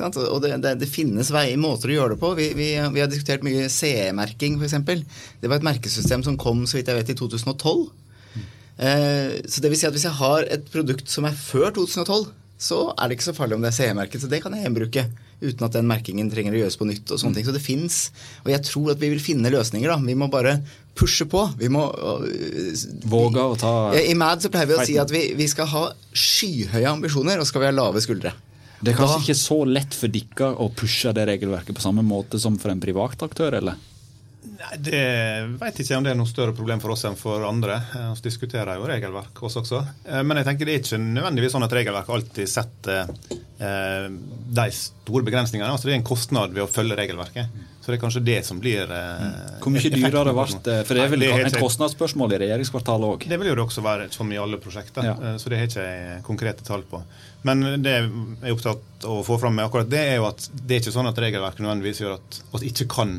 Og 0.00 0.40
det, 0.44 0.54
det, 0.64 0.74
det, 0.82 0.88
finnes 0.90 1.30
vei, 1.34 1.48
måter 1.60 1.92
å 1.92 1.96
gjøre 1.96 2.14
det 2.14 2.22
på. 2.22 2.32
Vi, 2.38 2.48
vi, 2.58 2.70
vi 2.94 3.02
har 3.02 3.10
diskutert 3.10 3.46
mye 3.46 3.68
CE-merking, 3.72 4.58
f.eks. 4.60 5.04
Det 5.40 5.50
var 5.50 5.60
et 5.60 5.68
merkesystem 5.68 6.24
som 6.26 6.38
kom 6.40 6.64
så 6.68 6.78
vidt 6.78 6.90
jeg 6.92 7.00
vet, 7.00 7.14
i 7.14 7.18
2012. 7.18 7.86
Eh, 8.76 9.36
så 9.48 9.62
det 9.62 9.72
vil 9.72 9.80
si 9.80 9.86
at 9.88 9.94
hvis 9.96 10.08
jeg 10.08 10.18
har 10.18 10.48
et 10.52 10.66
produkt 10.72 11.08
som 11.12 11.28
er 11.28 11.38
før 11.38 11.70
2012, 11.78 12.26
så 12.56 12.80
er 12.96 13.08
det 13.08 13.18
ikke 13.18 13.28
så 13.28 13.36
farlig 13.36 13.56
om 13.56 13.64
det 13.64 13.72
er 13.72 13.78
CE-merket. 13.78 14.22
Så 14.22 14.32
det 14.32 14.40
kan 14.44 14.54
jeg 14.56 14.64
gjenbruke 14.64 15.06
uten 15.42 15.66
at 15.66 15.74
den 15.76 15.88
merkingen 15.88 16.30
trenger 16.32 16.54
å 16.56 16.60
gjøres 16.62 16.78
på 16.80 16.88
nytt. 16.88 17.10
og 17.12 17.20
sånne 17.20 17.36
ting. 17.36 17.46
Så 17.48 17.52
det 17.52 17.64
fins. 17.64 17.98
Og 18.44 18.50
jeg 18.52 18.64
tror 18.64 18.94
at 18.94 19.00
vi 19.02 19.10
vil 19.12 19.20
finne 19.20 19.52
løsninger. 19.52 19.88
da. 19.92 19.98
Vi 20.00 20.16
må 20.16 20.30
bare 20.32 20.58
pushe 20.96 21.28
på. 21.28 21.44
Vi 21.60 21.68
må 21.68 21.84
Våge 23.04 23.44
å 23.44 23.56
ta 23.60 23.74
I 24.00 24.16
MAD 24.16 24.46
så 24.46 24.52
pleier 24.52 24.70
vi 24.70 24.78
å 24.78 24.88
si 24.88 24.96
at 25.00 25.12
vi, 25.12 25.28
vi 25.36 25.48
skal 25.52 25.68
ha 25.72 25.84
skyhøye 26.16 26.88
ambisjoner, 26.88 27.40
og 27.40 27.48
skal 27.48 27.64
vi 27.64 27.68
ha 27.68 27.76
lave 27.76 28.00
skuldre. 28.04 28.32
Det 28.80 28.92
er 28.92 28.98
kanskje 28.98 29.18
da, 29.18 29.24
ikke 29.24 29.38
så 29.40 29.58
lett 29.68 29.96
for 29.96 30.12
dere 30.12 30.52
å 30.60 30.70
pushe 30.76 31.12
det 31.16 31.26
regelverket 31.30 31.76
på 31.76 31.84
samme 31.84 32.04
måte 32.06 32.40
som 32.42 32.58
for 32.60 32.72
en 32.72 32.82
privat 32.82 33.22
aktør, 33.24 33.56
eller? 33.60 33.78
Nei, 34.56 34.76
Det 34.78 35.02
vet 35.60 35.80
ikke 35.82 35.98
om 35.98 36.06
det 36.06 36.12
er 36.12 36.18
noe 36.18 36.30
større 36.30 36.54
problem 36.56 36.80
for 36.82 36.94
oss 36.94 37.04
enn 37.08 37.16
for 37.18 37.44
andre. 37.46 37.78
Eh, 37.96 38.08
vi 38.16 38.26
diskuterer 38.28 38.78
jo 38.78 38.88
regelverk 38.88 39.42
oss 39.46 39.58
også. 39.60 39.82
Eh, 40.06 40.22
men 40.22 40.40
jeg 40.40 40.48
tenker 40.48 40.68
det 40.68 40.76
er 40.76 40.82
ikke 40.84 41.00
nødvendigvis 41.02 41.56
sånn 41.56 41.66
at 41.66 41.76
regelverk 41.76 42.10
alltid 42.16 42.50
setter 42.50 43.12
eh, 43.58 44.08
de 44.60 44.66
store 44.78 45.24
begrensningene. 45.26 45.70
Altså 45.72 45.90
Det 45.90 45.96
er 45.96 46.00
en 46.00 46.06
kostnad 46.06 46.56
ved 46.56 46.64
å 46.64 46.70
følge 46.70 46.98
regelverket. 46.98 47.64
Så 47.82 47.92
det 47.92 48.00
er 48.00 48.02
kanskje 48.02 48.24
det 48.26 48.40
som 48.42 48.58
blir 48.58 48.88
Hvor 49.62 49.70
mye 49.70 49.90
dyrere 49.92 50.32
ble 50.34 50.46
det? 50.66 50.80
For 50.88 50.98
det 50.98 51.04
er 51.04 51.12
vel 51.12 51.20
Nei, 51.22 51.28
det 51.28 51.44
er 51.44 51.50
et 51.52 51.58
kostnadsspørsmål 51.62 52.34
i 52.34 52.40
regjeringskvartalet 52.42 53.12
òg? 53.12 53.26
Det 53.30 53.38
vil 53.38 53.52
jo 53.52 53.54
det 53.54 53.62
også 53.62 53.84
være, 53.84 54.08
som 54.10 54.32
i 54.34 54.40
alle 54.42 54.58
prosjekter. 54.58 55.06
Ja. 55.06 55.36
Så 55.38 55.52
det 55.52 55.60
har 55.60 55.70
ikke 55.70 55.84
jeg 55.84 56.24
konkrete 56.26 56.66
tall 56.66 56.82
på. 56.90 57.04
Men 57.46 57.62
det 57.84 57.94
jeg 57.94 58.10
er 58.42 58.54
opptatt 58.54 59.06
av 59.06 59.20
å 59.20 59.24
få 59.26 59.38
fram 59.42 59.56
med 59.58 59.68
akkurat 59.68 59.90
det, 59.90 60.02
er 60.12 60.20
jo 60.20 60.28
at 60.28 60.48
det 60.56 60.76
er 60.76 60.82
ikke 60.82 60.94
sånn 60.94 61.10
at 61.10 61.20
regelverket 61.22 61.62
nødvendigvis 61.64 62.02
gjør 62.02 62.16
at 62.18 62.40
vi 62.56 62.72
ikke 62.72 62.88
kan 62.90 63.18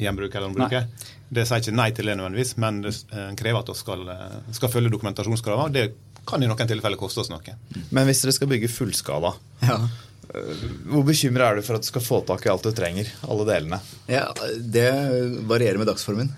gjenbruke 0.00 0.38
eller 0.38 0.50
ombruke. 0.50 0.82
Det 1.28 1.46
sier 1.46 1.62
ikke 1.62 1.74
nei 1.74 1.88
til 1.96 2.10
det 2.10 2.16
nødvendigvis, 2.18 2.56
men 2.62 2.82
det 2.84 2.92
eh, 3.10 3.30
krever 3.38 3.62
at 3.62 3.70
vi 3.72 3.78
skal, 3.78 4.02
eh, 4.12 4.36
skal 4.56 4.72
følge 4.72 4.92
dokumentasjonskravene. 4.94 5.72
Det 5.74 5.86
kan 6.26 6.42
i 6.42 6.50
noen 6.50 6.68
tilfeller 6.70 6.98
koste 7.00 7.22
oss 7.22 7.30
noe. 7.32 7.56
Men 7.94 8.08
hvis 8.08 8.22
dere 8.24 8.34
skal 8.36 8.50
bygge 8.50 8.70
fullskala, 8.72 9.32
ja. 9.62 9.78
Eh, 10.36 10.64
hvor 10.90 11.04
bekymra 11.06 11.50
er 11.50 11.58
du 11.58 11.64
for 11.66 11.78
at 11.78 11.84
du 11.84 11.88
skal 11.88 12.04
få 12.04 12.20
tak 12.28 12.44
i 12.46 12.50
alt 12.52 12.66
du 12.66 12.72
trenger? 12.76 13.08
Alle 13.28 13.46
delene? 13.48 13.78
Ja, 14.10 14.26
Det 14.56 14.88
varierer 15.48 15.80
med 15.80 15.88
dagsformen. 15.88 16.30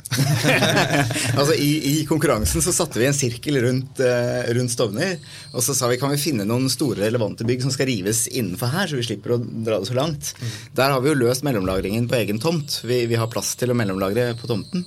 altså 1.38 1.55
i, 1.55 1.71
i, 1.93 1.95
konkurransen 2.09 2.62
så 2.64 2.75
satte 2.75 3.00
vi 3.00 3.09
en 3.09 3.17
sirkel 3.17 3.61
rundt, 3.64 4.02
uh, 4.02 4.47
rundt, 4.55 4.73
Stovner. 4.73 5.17
Og 5.52 5.64
så 5.64 5.75
sa 5.75 5.90
vi 5.90 5.99
kan 6.00 6.12
vi 6.12 6.21
finne 6.21 6.47
noen 6.49 6.69
store 6.73 7.02
relevante 7.07 7.47
bygg 7.49 7.64
som 7.64 7.75
skal 7.75 7.90
rives 7.90 8.26
innenfor 8.28 8.73
her, 8.73 8.90
så 8.90 9.00
vi 9.00 9.07
slipper 9.09 9.35
å 9.37 9.43
dra 9.43 9.81
det 9.81 9.90
så 9.90 9.99
langt. 9.99 10.33
Mm. 10.38 10.55
Der 10.78 10.95
har 10.95 11.02
vi 11.02 11.12
jo 11.12 11.19
løst 11.25 11.47
mellomlagringen 11.47 12.09
på 12.11 12.21
egen 12.21 12.43
tomt. 12.43 12.81
Vi, 12.85 13.05
vi 13.11 13.19
har 13.19 13.31
plass 13.33 13.55
til 13.59 13.73
å 13.73 13.78
mellomlagre 13.78 14.31
på 14.38 14.50
tomten. 14.50 14.87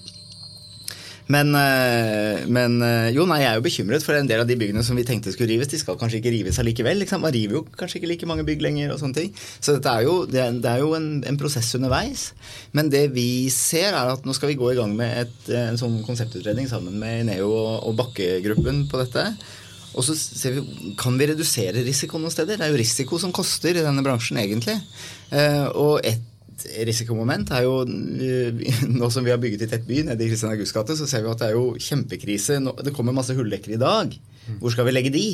Men, 1.32 1.54
eh, 1.56 2.44
men, 2.52 2.82
eh, 2.84 3.12
jo, 3.16 3.26
nei, 3.30 3.40
jeg 3.44 3.52
er 3.52 3.60
jo 3.60 3.66
bekymret 3.66 4.04
for 4.04 4.18
en 4.18 4.28
del 4.28 4.42
av 4.44 4.50
de 4.50 4.58
byggene 4.60 4.84
som 4.84 4.98
vi 4.98 5.06
tenkte 5.08 5.32
skulle 5.32 5.52
rives. 5.54 5.70
De 5.72 5.80
skal 5.80 5.98
kanskje 6.00 6.20
ikke 6.20 6.34
rives 6.34 6.60
allikevel. 6.60 7.00
Liksom. 7.04 7.24
Man 7.24 7.34
river 7.36 7.60
jo 7.60 7.64
kanskje 7.78 8.02
ikke 8.02 8.12
like 8.12 8.30
mange 8.30 8.46
bygg 8.48 8.64
lenger. 8.66 8.92
og 8.92 9.00
sånne 9.00 9.16
ting. 9.16 9.32
Så 9.62 9.78
er 9.80 10.04
jo, 10.04 10.26
det 10.26 10.42
er, 10.42 10.52
det 10.52 10.72
er 10.72 10.84
jo 10.84 10.94
en, 10.98 11.24
en, 11.28 11.40
prosess 11.40 11.74
underveis. 11.78 12.32
Men 12.74 12.90
det 12.90 13.08
vi 13.16 13.50
ser, 13.54 13.94
er 13.94 14.12
at 14.16 14.26
nå 14.26 14.36
skal 14.36 14.52
vi 14.52 14.60
gå 14.60 14.74
i 14.74 14.78
gang 14.80 14.96
med 14.98 15.26
et, 15.26 15.40
en 15.56 15.80
sånn 15.80 16.02
konseptutredning 16.04 16.68
sammen 16.70 17.00
med 17.00 17.30
Neo 17.32 17.52
og, 17.54 17.74
og 17.90 17.98
Bakke-gruppen 18.02 18.88
på 18.92 19.02
dette. 19.02 19.30
Og 19.92 20.06
så 20.08 20.16
ser 20.16 20.56
vi, 20.56 20.94
kan 21.00 21.18
vi 21.20 21.28
redusere 21.32 21.84
risiko 21.84 22.20
noen 22.20 22.34
steder. 22.34 22.60
Det 22.60 22.68
er 22.68 22.74
jo 22.74 22.80
risiko 22.80 23.20
som 23.20 23.34
koster 23.36 23.76
i 23.76 23.84
denne 23.84 24.04
bransjen, 24.06 24.40
egentlig. 24.40 24.78
Eh, 25.36 25.68
og 25.76 26.00
et 26.08 26.31
risikomoment 26.88 27.52
er 27.56 27.66
jo 27.66 27.82
eh, 27.86 28.82
Nå 28.90 29.10
som 29.14 29.26
vi 29.26 29.34
har 29.34 29.40
bygget 29.42 29.66
i 29.66 29.70
tett 29.72 29.88
by 29.88 30.04
nede 30.10 30.26
i 30.26 30.30
Kristian 30.32 30.54
Augusts 30.54 30.76
gate, 30.76 30.98
så 30.98 31.08
ser 31.10 31.24
vi 31.26 31.32
at 31.32 31.42
det 31.42 31.52
er 31.52 31.58
jo 31.58 31.78
kjempekrise. 31.82 32.60
Det 32.86 32.94
kommer 32.96 33.16
masse 33.16 33.36
hulldekkere 33.38 33.78
i 33.78 33.82
dag. 33.82 34.18
Hvor 34.60 34.74
skal 34.74 34.88
vi 34.88 34.94
legge 34.94 35.12
de? 35.14 35.26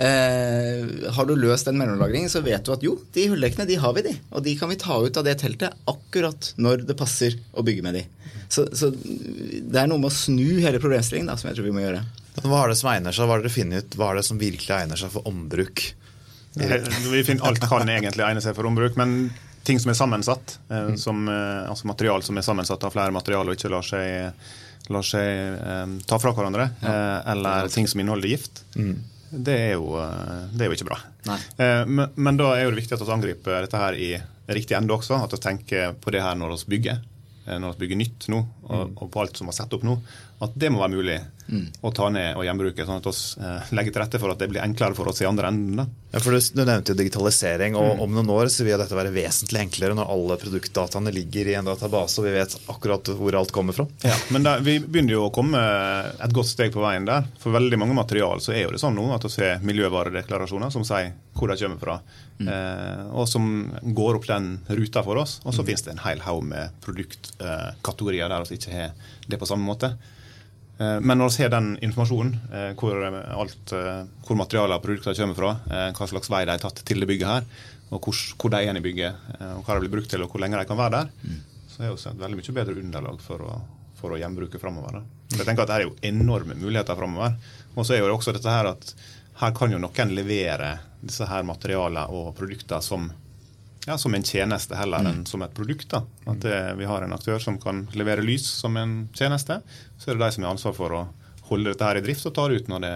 Eh, 0.00 1.10
har 1.16 1.28
du 1.28 1.34
løst 1.36 1.68
den 1.68 1.78
mellomlagringen, 1.80 2.30
så 2.32 2.42
vet 2.44 2.64
du 2.64 2.72
at 2.74 2.84
jo, 2.84 2.96
de 3.14 3.28
hulldekkene 3.30 3.68
de 3.68 3.78
har 3.80 3.94
vi 3.98 4.06
de. 4.08 4.14
Og 4.32 4.44
de 4.46 4.56
kan 4.58 4.72
vi 4.72 4.80
ta 4.80 4.96
ut 5.02 5.20
av 5.20 5.26
det 5.28 5.36
teltet 5.42 5.76
akkurat 5.90 6.52
når 6.56 6.86
det 6.88 6.98
passer 6.98 7.36
å 7.52 7.64
bygge 7.66 7.84
med 7.86 8.00
de. 8.00 8.04
Så, 8.52 8.66
så 8.76 8.90
det 8.92 9.78
er 9.78 9.88
noe 9.88 10.00
med 10.00 10.10
å 10.10 10.14
snu 10.16 10.60
hele 10.60 10.80
problemstillingen 10.82 11.30
da, 11.30 11.38
som 11.40 11.50
jeg 11.50 11.60
tror 11.60 11.68
vi 11.68 11.76
må 11.76 11.84
gjøre. 11.84 12.02
Hva 12.42 12.64
er 12.64 12.72
det 12.72 12.78
som 12.80 12.90
egner 12.92 13.14
seg? 13.14 13.28
Hva 13.28 13.38
er 13.38 13.46
det 13.46 13.52
finner 13.52 13.84
ut? 13.84 13.96
Hva 14.00 14.10
er 14.12 14.20
det 14.20 14.26
som 14.28 14.40
virkelig 14.40 14.76
egner 14.76 15.00
seg 15.00 15.12
for 15.12 15.28
ombruk? 15.28 15.84
Vi 16.52 17.22
finner 17.24 17.48
Alt 17.48 17.64
kan 17.64 17.88
egentlig 17.88 18.24
egne 18.26 18.42
seg 18.44 18.56
for 18.56 18.68
ombruk, 18.68 18.96
men 19.00 19.30
ting 19.62 19.80
som 19.80 19.92
er 19.92 19.98
sammensatt, 19.98 20.58
eh, 20.70 20.88
mm. 20.92 20.98
som, 20.98 21.28
eh, 21.28 21.70
altså 21.70 21.86
material 21.86 22.22
som 22.22 22.38
er 22.38 22.46
sammensatt 22.46 22.84
av 22.84 22.94
flere 22.94 23.14
materialer 23.14 23.52
og 23.52 23.58
ikke 23.58 23.70
lar 23.72 23.86
seg, 23.86 24.50
lar 24.92 25.06
seg 25.06 25.30
eh, 25.54 25.96
ta 26.08 26.18
fra 26.22 26.34
hverandre, 26.36 26.68
ja. 26.82 26.98
eller 27.32 27.70
ting 27.72 27.88
som 27.90 28.02
inneholder 28.02 28.34
gift. 28.34 28.64
Mm. 28.74 28.96
Det, 29.32 29.54
er 29.54 29.70
jo, 29.78 29.94
det 30.52 30.66
er 30.66 30.68
jo, 30.68 30.76
ikke 30.76 30.90
bra. 30.90 30.98
Men, 31.88 32.10
men, 32.14 32.36
da 32.36 32.50
er 32.52 32.66
det 32.68 32.82
viktig 32.82 32.98
at 32.98 33.04
vi 33.06 33.14
angriper 33.14 33.62
dette 33.64 33.80
her 33.80 33.96
i 33.96 34.10
riktig 34.52 34.76
ende 34.76 34.92
også. 34.92 35.22
At 35.24 35.32
vi 35.32 35.40
tenker 35.40 35.94
på 35.96 36.12
det 36.12 36.20
her 36.20 36.36
når 36.36 36.52
vi 36.58 36.74
bygger. 36.74 36.98
Når 37.46 37.72
vi 37.72 37.86
bygger 37.86 37.98
nytt 38.02 38.26
nå, 38.28 38.42
og, 38.66 38.90
mm. 38.90 38.92
og 39.00 39.08
på 39.14 39.22
alt 39.22 39.40
som 39.40 39.48
er 39.48 39.56
satt 39.56 39.72
opp 39.72 39.86
nå 39.88 39.96
at 40.42 40.54
det 40.58 40.72
må 40.74 40.80
være 40.82 40.96
mulig 40.96 41.16
mm. 41.46 41.66
å 41.86 41.90
ta 41.94 42.08
ned 42.10 42.38
og 42.38 42.46
gjenbruke, 42.46 42.86
sånn 42.86 42.98
at 42.98 43.06
vi 43.06 43.44
eh, 43.46 43.72
legger 43.78 43.94
til 43.94 44.02
rette 44.02 44.20
for 44.22 44.32
at 44.32 44.40
det 44.40 44.48
blir 44.50 44.62
enklere 44.64 44.96
for 44.96 45.10
oss 45.10 45.22
i 45.22 45.28
andre 45.28 45.50
enden. 45.52 45.92
Ja, 46.12 46.20
for 46.20 46.34
du, 46.34 46.40
du, 46.42 46.62
nevnte 46.66 46.92
jo 46.92 46.98
digitalisering, 46.98 47.76
og 47.78 47.98
mm. 47.98 48.02
om 48.04 48.16
noen 48.16 48.32
år 48.34 48.50
så 48.52 48.66
vil 48.66 48.80
dette 48.80 48.96
være 48.96 49.12
vesentlig 49.14 49.62
enklere 49.62 49.96
når 49.98 50.10
alle 50.14 50.38
produktdataene 50.42 51.14
ligger 51.14 51.52
i 51.52 51.56
en 51.60 51.68
database 51.68 52.20
og 52.20 52.26
vi 52.26 52.34
vet 52.34 52.56
akkurat 52.72 53.12
hvor 53.18 53.38
alt 53.38 53.54
kommer 53.54 53.76
fra. 53.76 53.86
Ja, 54.02 54.16
Men 54.34 54.48
der, 54.48 54.64
vi 54.66 54.78
begynner 54.82 55.18
jo 55.18 55.26
å 55.28 55.34
komme 55.34 55.62
et 56.12 56.34
godt 56.34 56.50
steg 56.50 56.74
på 56.74 56.82
veien 56.82 57.06
der. 57.08 57.28
For 57.42 57.54
veldig 57.54 57.78
mange 57.80 57.96
material 57.98 58.42
så 58.42 58.56
er 58.56 58.66
jo 58.66 58.74
det 58.74 58.82
sånn 58.82 58.98
nå 58.98 59.08
at 59.14 59.28
vi 59.28 59.46
har 59.46 59.62
miljøvaredeklarasjoner 59.66 60.74
som 60.74 60.86
sier 60.86 61.14
hvor 61.38 61.48
de 61.48 61.56
kommer 61.56 61.80
fra, 61.80 61.94
mm. 62.42 62.48
eh, 62.50 63.04
og 63.16 63.28
som 63.30 63.46
går 63.82 64.18
opp 64.18 64.26
den 64.28 64.56
ruta 64.68 65.04
for 65.06 65.22
oss. 65.22 65.38
Og 65.46 65.54
så 65.54 65.62
mm. 65.62 65.68
finnes 65.70 65.86
det 65.86 65.94
en 65.94 66.02
hel 66.04 66.24
haug 66.26 66.42
med 66.50 66.74
produktkategorier 66.84 68.32
der 68.32 68.50
vi 68.50 68.58
ikke 68.58 68.74
har 68.74 69.14
det 69.30 69.38
på 69.40 69.48
samme 69.48 69.64
måte. 69.64 69.94
Eh, 70.82 71.00
men 71.00 71.20
når 71.20 71.30
vi 71.30 71.36
ser 71.36 71.52
den 71.52 71.74
informasjonen, 71.84 72.32
eh, 72.52 72.70
hvor, 72.78 72.98
alt, 73.04 73.74
eh, 73.76 74.02
hvor 74.26 74.38
materialet 74.40 74.78
og 74.78 74.86
produktene 74.86 75.18
kommer 75.18 75.38
fra, 75.38 75.52
hva 75.94 76.08
slags 76.10 76.32
vei 76.32 76.42
de 76.48 76.56
har 76.56 76.62
tatt 76.62 76.82
til 76.88 77.02
det 77.02 77.08
bygget 77.10 77.28
her, 77.28 77.46
og 77.92 78.00
hvor, 78.00 78.18
hvor 78.40 78.54
de 78.54 78.62
er 78.64 78.78
i 78.78 78.84
bygget, 78.84 79.32
og 79.52 79.62
hva 79.66 79.76
de 79.76 79.84
blir 79.84 79.94
brukt 79.98 80.10
til, 80.10 80.24
og 80.24 80.32
hvor 80.32 80.42
lenge 80.42 80.58
de 80.58 80.68
kan 80.68 80.80
være 80.80 80.96
der, 80.96 81.10
mm. 81.22 81.40
så 81.68 81.82
er 81.84 81.92
det 81.92 82.12
et 82.12 82.22
veldig 82.24 82.38
mye 82.40 82.54
bedre 82.58 82.76
underlag 82.82 83.24
for 83.24 83.44
å, 83.44 83.56
for 83.98 84.14
å 84.14 84.20
gjenbruke 84.20 84.60
framover. 84.62 85.02
Jeg 85.32 85.44
tenker 85.44 85.64
at 85.64 85.72
Det 85.72 85.76
er 85.76 85.84
jo 85.86 85.96
enorme 86.08 86.56
muligheter 86.56 86.96
framover. 86.96 87.36
Og 87.76 87.86
så 87.86 87.94
er 87.94 88.02
jo 88.02 88.14
også 88.16 88.34
dette 88.36 88.52
her 88.52 88.68
at 88.72 88.94
her 89.40 89.52
kan 89.56 89.72
jo 89.72 89.80
noen 89.80 90.10
levere 90.16 90.74
disse 91.00 91.26
her 91.28 91.44
materialene 91.46 92.04
og 92.12 92.32
produktene 92.36 92.84
som 92.84 93.06
ja, 93.86 93.98
som 93.98 94.14
en 94.14 94.22
tjeneste 94.22 94.76
heller 94.78 95.02
enn 95.02 95.22
mm. 95.22 95.26
som 95.26 95.42
et 95.42 95.54
produkt. 95.54 95.90
da. 95.90 96.04
At 96.30 96.40
det, 96.44 96.60
Vi 96.78 96.86
har 96.86 97.02
en 97.02 97.16
aktør 97.16 97.42
som 97.42 97.58
kan 97.60 97.86
levere 97.98 98.22
lys 98.22 98.46
som 98.46 98.76
en 98.76 99.08
tjeneste. 99.14 99.60
Så 99.98 100.10
er 100.10 100.18
det 100.18 100.26
de 100.26 100.32
som 100.36 100.46
har 100.46 100.54
ansvar 100.54 100.76
for 100.76 100.94
å 100.94 101.02
holde 101.50 101.72
dette 101.72 101.88
her 101.88 101.98
i 101.98 102.04
drift 102.04 102.28
og 102.28 102.34
ta 102.36 102.46
det 102.48 102.62
ut 102.62 102.70
når 102.70 102.84
det 102.84 102.94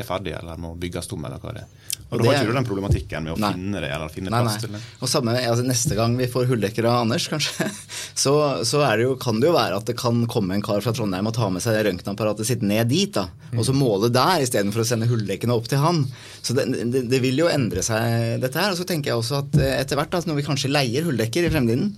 er 0.00 0.06
ferdig 0.06 0.34
eller 0.36 0.60
må 0.60 0.74
bygges 0.74 1.12
om. 1.14 1.24
eller 1.24 1.42
hva 1.42 1.54
det 1.54 1.64
er. 1.64 1.83
Og, 2.14 2.22
du 2.22 2.28
har 2.28 2.40
ikke 2.40 2.56
den 2.56 2.66
problematikken 2.68 3.26
med 3.26 3.34
å 3.34 3.38
nei. 3.42 3.50
finne 3.56 3.82
det 3.82 3.90
eller 3.90 4.12
finne 4.12 4.32
nei, 4.32 4.42
plass 4.44 4.56
nei. 4.56 4.62
til 4.64 4.74
det. 4.76 4.82
Og 5.00 5.10
samme, 5.10 5.34
altså 5.40 5.66
Neste 5.66 5.98
gang 5.98 6.16
vi 6.18 6.28
får 6.30 6.48
hulldekker 6.50 6.86
av 6.88 7.02
Anders, 7.02 7.26
kanskje, 7.32 7.68
så, 8.24 8.34
så 8.66 8.82
det 8.84 9.06
jo, 9.06 9.14
kan 9.20 9.40
det 9.42 9.50
jo 9.50 9.54
være 9.56 9.80
at 9.80 9.88
det 9.90 9.96
kan 9.98 10.22
komme 10.30 10.56
en 10.56 10.64
kar 10.64 10.84
fra 10.84 10.94
Trondheim 10.96 11.30
og 11.30 11.36
ta 11.36 11.50
med 11.52 11.64
seg 11.64 11.80
røntgenapparatet 11.88 12.48
sitt 12.48 12.62
ned 12.66 12.90
dit. 12.92 13.12
da, 13.14 13.26
Og 13.56 13.66
så 13.66 13.74
måle 13.76 14.12
der 14.14 14.44
istedenfor 14.44 14.84
å 14.84 14.88
sende 14.88 15.10
hulldekkene 15.10 15.56
opp 15.56 15.70
til 15.70 15.82
han. 15.82 16.04
Så 16.40 16.56
det, 16.56 16.68
det, 16.82 17.06
det, 17.10 17.22
vil 17.24 17.44
jo 17.44 17.50
endre 17.50 17.82
seg, 17.84 18.38
dette 18.42 18.60
her. 18.60 18.74
Og 18.74 18.80
så 18.80 18.86
tenker 18.88 19.12
jeg 19.12 19.22
også 19.22 19.42
at 19.42 19.58
eh, 19.58 19.74
etter 19.80 19.98
hvert, 19.98 20.12
da, 20.12 20.22
når 20.28 20.40
vi 20.40 20.46
kanskje 20.46 20.72
leier 20.72 21.08
hulldekker 21.08 21.48
i 21.48 21.52
fremtiden, 21.52 21.92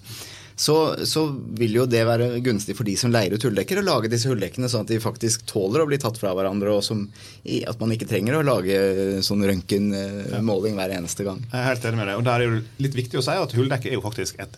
så, 0.56 0.76
så, 1.04 1.26
vil 1.60 1.74
jo 1.76 1.84
det 1.88 2.00
være 2.08 2.28
gunstig 2.44 2.78
for 2.78 2.88
de 2.88 2.94
som 2.96 3.12
leier 3.12 3.34
ut 3.36 3.44
hulldekker, 3.44 3.82
å 3.82 3.84
lage 3.84 4.10
disse 4.12 4.30
hulldekkene 4.30 4.70
sånn 4.72 4.86
at 4.86 4.92
de 4.92 5.00
faktisk 5.02 5.44
tåler 5.50 5.84
å 5.84 5.88
bli 5.88 5.98
tatt 6.00 6.16
fra 6.16 6.32
hverandre, 6.36 6.72
og 6.72 6.84
som, 6.84 7.02
at 7.44 7.82
man 7.82 7.92
ikke 7.92 8.08
trenger 8.08 8.38
å 8.38 8.44
lage 8.46 8.78
sånn 9.26 9.44
røntgenmåling 9.44 10.78
hver 10.78 10.96
eneste 10.96 11.26
gang. 11.28 11.42
Jeg 11.50 11.60
er 11.60 11.68
helt 11.68 11.90
enig 11.90 12.00
med 12.00 12.08
deg. 12.08 12.22
og 12.22 12.24
Der 12.30 12.46
er 12.46 12.56
det 12.56 12.86
litt 12.86 12.96
viktig 12.96 13.20
å 13.20 13.26
si 13.26 13.36
at 13.36 13.56
hulldekket 13.58 13.92
er 13.92 13.98
jo 13.98 14.06
faktisk 14.06 14.40
et 14.40 14.56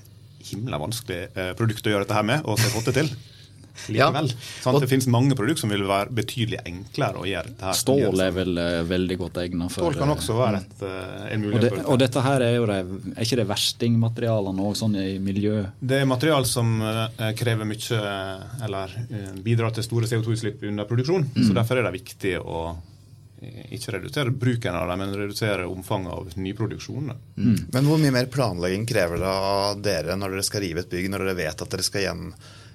himla 0.53 0.79
vanskelig 0.81 1.25
eh, 1.35 1.51
produkt 1.59 1.87
å 1.87 1.93
gjøre 1.93 2.07
dette 2.07 2.17
her 2.17 2.31
med, 2.31 2.47
og 2.47 2.63
få 2.63 2.87
det 2.87 2.95
til 3.01 3.11
likevel. 3.89 4.31
Ja. 4.33 4.47
Sånn 4.65 4.79
det 4.83 4.89
finnes 4.91 5.09
mange 5.13 5.37
produkter 5.39 5.65
som 5.65 5.73
vil 5.73 5.85
være 5.89 6.13
betydelig 6.19 6.61
enklere 6.69 7.23
å 7.23 7.27
gjøre. 7.29 7.55
det 7.55 7.69
her. 7.69 7.79
Stål 7.79 8.25
er 8.25 8.35
vel 8.37 8.61
uh, 8.61 8.83
veldig 8.89 9.19
godt 9.23 9.41
egnet 9.45 9.75
for 9.75 9.87
Stål 9.87 10.01
kan 10.03 10.15
også 10.15 10.39
være 10.39 10.61
et, 10.65 10.83
uh, 10.83 11.25
en 11.33 11.47
mulighet. 11.47 11.59
Og, 11.59 11.65
det, 11.65 11.85
og, 11.85 12.01
dette 12.03 12.25
her 12.27 12.47
er 12.49 12.55
jo 12.57 12.69
det, 12.71 12.81
er 13.15 13.29
ikke 13.29 13.41
det 13.41 13.49
verstingmaterialene 13.55 14.69
òg, 14.69 14.77
sånn 14.83 14.99
i 14.99 15.09
miljø? 15.23 15.63
Det 15.81 16.03
er 16.03 16.11
material 16.11 16.47
som 16.49 16.77
uh, 16.85 17.09
krever 17.39 17.69
mye, 17.69 18.05
eller 18.67 18.95
bidrar 19.45 19.75
til 19.77 19.87
store 19.87 20.11
CO2-utslipp 20.11 20.63
under 20.69 20.89
produksjon. 20.89 21.27
Mm. 21.35 21.43
Så 21.47 21.57
derfor 21.57 21.81
er 21.81 21.89
det 21.89 21.99
viktig 21.99 22.39
å 22.43 22.69
ikke 23.71 23.93
redusere 23.95 24.31
bruken 24.35 24.75
av 24.75 24.89
det, 24.91 24.97
men 24.99 25.15
redusere 25.15 25.67
omfanget 25.67 26.13
av 26.13 26.31
nyproduksjon. 26.37 27.13
Mm. 27.37 27.59
Men 27.73 27.87
hvor 27.87 28.01
mye 28.03 28.15
mer 28.15 28.31
planlegging 28.33 28.87
krever 28.89 29.21
det 29.23 29.29
av 29.31 29.83
dere 29.83 30.17
når 30.19 30.35
dere 30.35 30.47
skal 30.47 30.65
rive 30.65 30.83
et 30.83 30.91
bygg, 30.91 31.11
når 31.13 31.25
dere 31.25 31.39
vet 31.39 31.63
at 31.63 31.75
dere 31.75 31.87
skal 31.87 32.03
igjen 32.03 32.25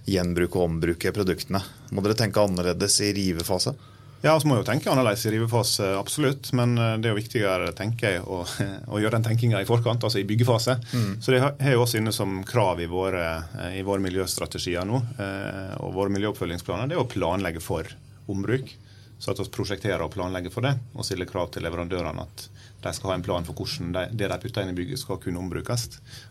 gjenbruke 0.05 0.60
og 0.60 0.67
ombruke 0.67 1.12
produktene. 1.15 1.62
Må 1.91 2.03
dere 2.03 2.17
tenke 2.19 2.43
annerledes 2.43 3.00
i 3.03 3.13
rivefase? 3.15 3.75
Ja, 4.24 4.38
vi 4.39 4.48
må 4.48 4.55
jo 4.55 4.63
tenke 4.63 4.88
annerledes 4.88 5.25
i 5.27 5.33
rivefase, 5.33 5.89
absolutt. 6.00 6.53
Men 6.55 6.77
eh, 6.77 6.93
det 7.00 7.10
er 7.10 7.12
jo 7.12 7.19
viktigere 7.19 7.74
tenker 7.75 8.13
jeg, 8.15 8.22
å, 8.24 8.39
å 8.95 9.01
gjøre 9.03 9.17
den 9.17 9.27
tenkinga 9.27 9.60
i 9.60 9.67
forkant, 9.67 10.05
altså 10.07 10.22
i 10.22 10.27
byggefase. 10.27 10.77
Mm. 10.93 11.10
Så 11.19 11.33
det 11.33 11.41
har 11.43 11.75
jo 11.75 11.83
også 11.83 12.00
inne 12.00 12.13
som 12.15 12.39
krav 12.48 12.79
i 12.79 12.88
våre, 12.88 13.25
eh, 13.60 13.81
i 13.81 13.83
våre 13.83 14.03
miljøstrategier 14.05 14.88
nå, 14.88 15.01
eh, 15.19 15.75
og 15.83 15.91
våre 16.00 16.15
miljøoppfølgingsplaner, 16.15 16.88
det 16.88 16.95
er 16.95 17.03
å 17.03 17.12
planlegge 17.12 17.63
for 17.63 17.91
ombruk. 18.31 18.72
Så 19.19 19.31
at 19.31 19.39
vi 19.39 19.50
prosjekterer 19.55 20.03
og 20.03 20.15
planlegger 20.15 20.51
for 20.51 20.63
det, 20.63 20.74
og 20.95 21.03
stiller 21.07 21.27
krav 21.27 21.51
til 21.51 21.63
leverandørene 21.67 22.24
at 22.24 22.48
de 22.83 22.91
skal 22.95 23.12
ha 23.13 23.19
en 23.19 23.24
plan 23.24 23.45
for 23.48 23.55
hvordan 23.55 23.93
de, 23.95 24.07
det 24.19 24.27
de 24.31 24.39
putter 24.39 24.63
inn 24.63 24.72
i 24.72 24.75
bygget, 24.75 25.00
skal 25.00 25.19
kunne 25.24 25.39
ombrukes. 25.39 25.86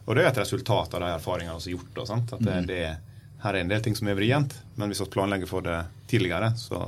Og 0.05 0.17
det 0.17 0.25
er 0.25 0.33
et 0.33 0.43
resultat 0.43 0.97
av 0.97 1.05
de 1.05 1.12
erfaringene 1.12 1.61
vi 1.61 1.73
har 1.73 1.79
gjort. 1.79 2.02
At 2.05 2.35
det, 2.41 2.57
mm. 2.57 2.69
det 2.69 2.85
er 2.88 3.00
her 3.43 3.57
er 3.57 3.65
en 3.65 3.71
del 3.73 3.83
ting 3.83 3.97
som 3.99 4.09
er 4.11 4.19
vrient, 4.19 4.55
men 4.79 4.93
hvis 4.93 5.03
vi 5.03 5.13
planlegger 5.17 5.51
for 5.51 5.65
det 5.67 5.81
tidligere, 6.11 6.53
så, 6.59 6.79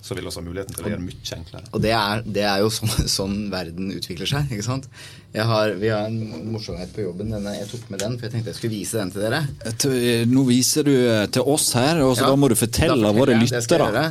så 0.00 0.16
vil 0.16 0.24
vi 0.24 0.32
ha 0.32 0.44
muligheten 0.46 0.76
til 0.76 0.86
å 0.86 0.92
gjøre 0.92 1.02
det 1.02 1.08
mye 1.10 1.36
enklere. 1.36 1.68
Og 1.76 1.84
det 1.84 1.92
er, 1.96 2.22
det 2.38 2.46
er 2.48 2.62
jo 2.64 2.70
sånn, 2.72 2.94
sånn, 3.18 3.36
verden 3.52 3.92
utvikler 3.92 4.30
seg. 4.30 4.48
ikke 4.54 4.66
sant? 4.66 4.88
Har, 5.34 5.74
vi 5.80 5.92
har 5.92 6.08
en 6.08 6.48
morsomhet 6.54 6.94
på 6.94 7.04
jobben. 7.04 7.34
Denne, 7.34 7.56
jeg 7.58 7.68
tok 7.72 7.92
med 7.92 8.00
den, 8.04 8.16
for 8.16 8.28
jeg 8.28 8.36
tenkte 8.36 8.52
jeg 8.54 8.60
skulle 8.60 8.76
vise 8.78 9.00
den 9.02 9.12
til 9.12 9.26
dere. 9.26 9.44
Eh, 9.68 10.24
nå 10.30 10.46
viser 10.48 10.88
du 10.88 10.94
eh, 10.96 11.26
til 11.34 11.52
oss 11.54 11.70
her, 11.76 12.00
og 12.06 12.16
så 12.16 12.26
ja, 12.26 12.32
da 12.32 12.40
må 12.40 12.52
du 12.52 12.58
fortelle 12.58 13.14
våre 13.16 13.36
lyttere. 13.40 14.04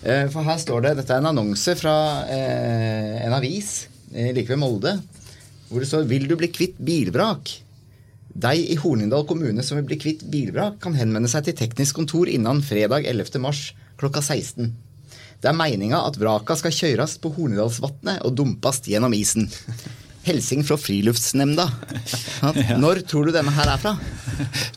Eh, 0.00 0.26
for 0.32 0.46
her 0.46 0.60
står 0.60 0.86
det 0.86 0.98
Dette 1.02 1.12
er 1.12 1.20
en 1.20 1.34
annonse 1.34 1.74
fra 1.76 1.96
eh, 2.32 3.18
en 3.26 3.34
avis 3.36 3.74
like 4.10 4.48
ved 4.48 4.58
Molde. 4.58 4.96
Hvor 5.70 5.84
det 5.84 5.90
står 5.90 6.08
'Vil 6.08 6.24
du 6.26 6.34
bli 6.34 6.48
kvitt 6.50 6.80
bilvrak?' 6.82 7.60
Deg 8.30 8.62
i 8.70 8.76
Hornindal 8.78 9.24
kommune 9.26 9.62
som 9.66 9.80
vil 9.80 9.88
bli 9.88 9.98
kvitt 9.98 10.22
bilvrak, 10.30 10.78
kan 10.82 10.94
henvende 10.94 11.30
seg 11.30 11.48
til 11.48 11.56
teknisk 11.58 11.98
kontor 11.98 12.30
innen 12.30 12.62
fredag 12.62 13.08
11. 13.10 13.40
mars 13.42 13.70
klokka 13.98 14.22
16. 14.22 14.70
Det 15.40 15.48
er 15.48 15.56
meninga 15.56 16.02
at 16.06 16.18
vraka 16.20 16.54
skal 16.60 16.74
kjøres 16.76 17.16
på 17.18 17.32
Hornindalsvatnet 17.34 18.22
og 18.26 18.36
dumpast 18.38 18.86
gjennom 18.90 19.16
isen. 19.16 19.50
Helsing 20.26 20.64
fra 20.68 20.76
Friluftsnemnda. 20.76 21.64
Når 22.82 23.00
tror 23.08 23.28
du 23.28 23.32
denne 23.32 23.52
her 23.56 23.70
er 23.72 23.80
fra? 23.80 23.94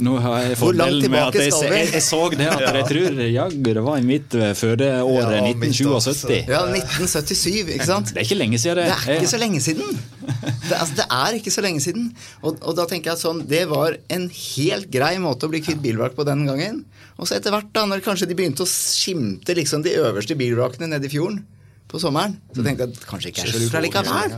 Nå 0.03 0.15
har 0.23 0.37
jeg 0.45 0.57
Hvor 0.59 0.75
langt 0.77 1.03
tilbake 1.03 1.47
skal 1.49 1.65
vi? 1.67 1.79
Jeg, 1.81 1.89
jeg, 1.97 2.03
så 2.05 2.21
det 2.31 2.47
at 2.47 2.63
jeg 2.77 2.87
tror 2.89 3.19
jaggu 3.27 3.69
det 3.75 3.83
var 3.83 3.99
i 3.99 4.05
mitt 4.07 4.29
fødeår 4.31 4.55
fødeåret 4.59 5.35
ja, 5.35 5.43
1977. 5.51 6.31
Ja, 6.47 6.63
1977, 6.69 7.73
ikke 7.75 7.89
sant? 7.89 8.13
Det 8.13 8.23
er 8.23 8.27
ikke 8.29 8.39
lenge 8.39 8.61
siden. 8.63 8.81
Det, 8.83 8.95
det 9.03 9.11
er 9.11 9.19
ikke 9.19 9.33
så 9.33 9.41
lenge 9.41 9.61
siden. 9.67 9.99
Det, 10.23 10.77
altså, 10.79 10.95
det 11.01 11.07
er 11.19 11.37
ikke 11.39 11.53
så 11.53 11.65
lenge 11.65 11.83
siden. 11.83 12.09
Og, 12.41 12.57
og, 12.61 12.73
da 12.79 12.87
tenker 12.89 13.11
jeg 13.11 13.19
at 13.19 13.23
sånn, 13.25 13.43
det 13.49 13.63
var 13.71 13.99
en 14.15 14.29
helt 14.31 14.89
grei 14.93 15.13
måte 15.23 15.47
å 15.47 15.53
bli 15.53 15.63
kvitt 15.65 15.83
bilvrak 15.83 16.15
på 16.17 16.27
den 16.27 16.47
gangen. 16.47 16.83
Og 17.19 17.27
så 17.27 17.37
etter 17.37 17.53
hvert, 17.53 17.69
da, 17.75 17.85
når 17.89 18.03
kanskje 18.05 18.31
de 18.31 18.37
begynte 18.39 18.65
å 18.65 18.69
skimte 18.69 19.55
liksom, 19.59 19.83
de 19.85 19.95
øverste 19.99 20.39
bilvrakene 20.39 20.89
nede 20.95 21.09
i 21.09 21.13
fjorden 21.13 21.43
på 21.91 22.01
sommeren, 22.01 22.39
så 22.55 22.63
tenkte 22.65 22.87
jeg 22.87 22.95
at 22.95 23.07
kanskje 23.09 23.33
ikke 23.33 23.43
er 23.45 23.53
så 23.53 23.61
lurt 23.61 23.79
allikevel. 23.81 24.37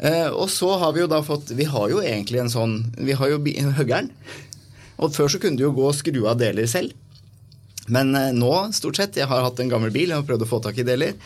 Eh, 0.00 0.28
og 0.28 0.48
så 0.48 0.70
har 0.80 0.94
vi 0.96 1.02
jo 1.02 1.10
da 1.12 1.18
fått 1.20 1.50
Vi 1.52 1.66
har 1.68 1.90
jo 1.92 1.98
egentlig 2.00 2.38
en 2.40 2.48
sånn 2.48 2.76
Vi 2.96 3.12
har 3.12 3.28
jo 3.28 3.40
høggeren. 3.76 4.08
Og 5.00 5.12
før 5.12 5.28
så 5.28 5.40
kunne 5.40 5.60
du 5.60 5.66
jo 5.66 5.74
gå 5.76 5.84
og 5.90 5.96
skru 5.96 6.22
av 6.28 6.40
deler 6.40 6.68
selv. 6.68 6.96
Men 7.88 8.14
eh, 8.16 8.32
nå, 8.36 8.52
stort 8.76 9.00
sett, 9.00 9.16
jeg 9.16 9.28
har 9.28 9.44
hatt 9.44 9.60
en 9.60 9.72
gammel 9.72 9.92
bil 9.92 10.12
og 10.16 10.26
prøvd 10.28 10.44
å 10.44 10.50
få 10.50 10.60
tak 10.64 10.78
i 10.80 10.86
deler, 10.86 11.16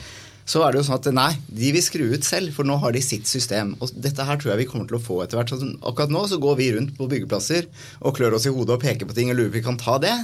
så 0.44 0.60
er 0.62 0.72
det 0.72 0.82
jo 0.82 0.86
sånn 0.86 0.98
at 1.00 1.08
nei, 1.16 1.30
de 1.48 1.70
vil 1.72 1.84
skru 1.84 2.04
ut 2.12 2.26
selv, 2.26 2.52
for 2.52 2.68
nå 2.68 2.76
har 2.82 2.92
de 2.92 3.00
sitt 3.04 3.28
system. 3.28 3.72
Og 3.80 3.92
dette 3.96 4.26
her 4.28 4.38
tror 4.40 4.52
jeg 4.52 4.62
vi 4.62 4.68
kommer 4.70 4.88
til 4.88 4.98
å 4.98 5.02
få 5.02 5.22
etter 5.24 5.40
hvert. 5.40 5.50
Så 5.50 5.70
akkurat 5.80 6.12
nå 6.12 6.24
så 6.28 6.38
går 6.40 6.58
vi 6.60 6.70
rundt 6.76 6.92
på 6.98 7.08
byggeplasser 7.10 7.68
og 8.04 8.16
klør 8.18 8.36
oss 8.38 8.46
i 8.48 8.52
hodet 8.52 8.76
og 8.76 8.84
peker 8.84 9.08
på 9.08 9.16
ting 9.16 9.32
og 9.32 9.38
lurer 9.40 9.50
på 9.50 9.54
om 9.54 9.58
vi 9.58 9.64
kan 9.70 9.80
ta 9.80 9.96
det. 10.02 10.14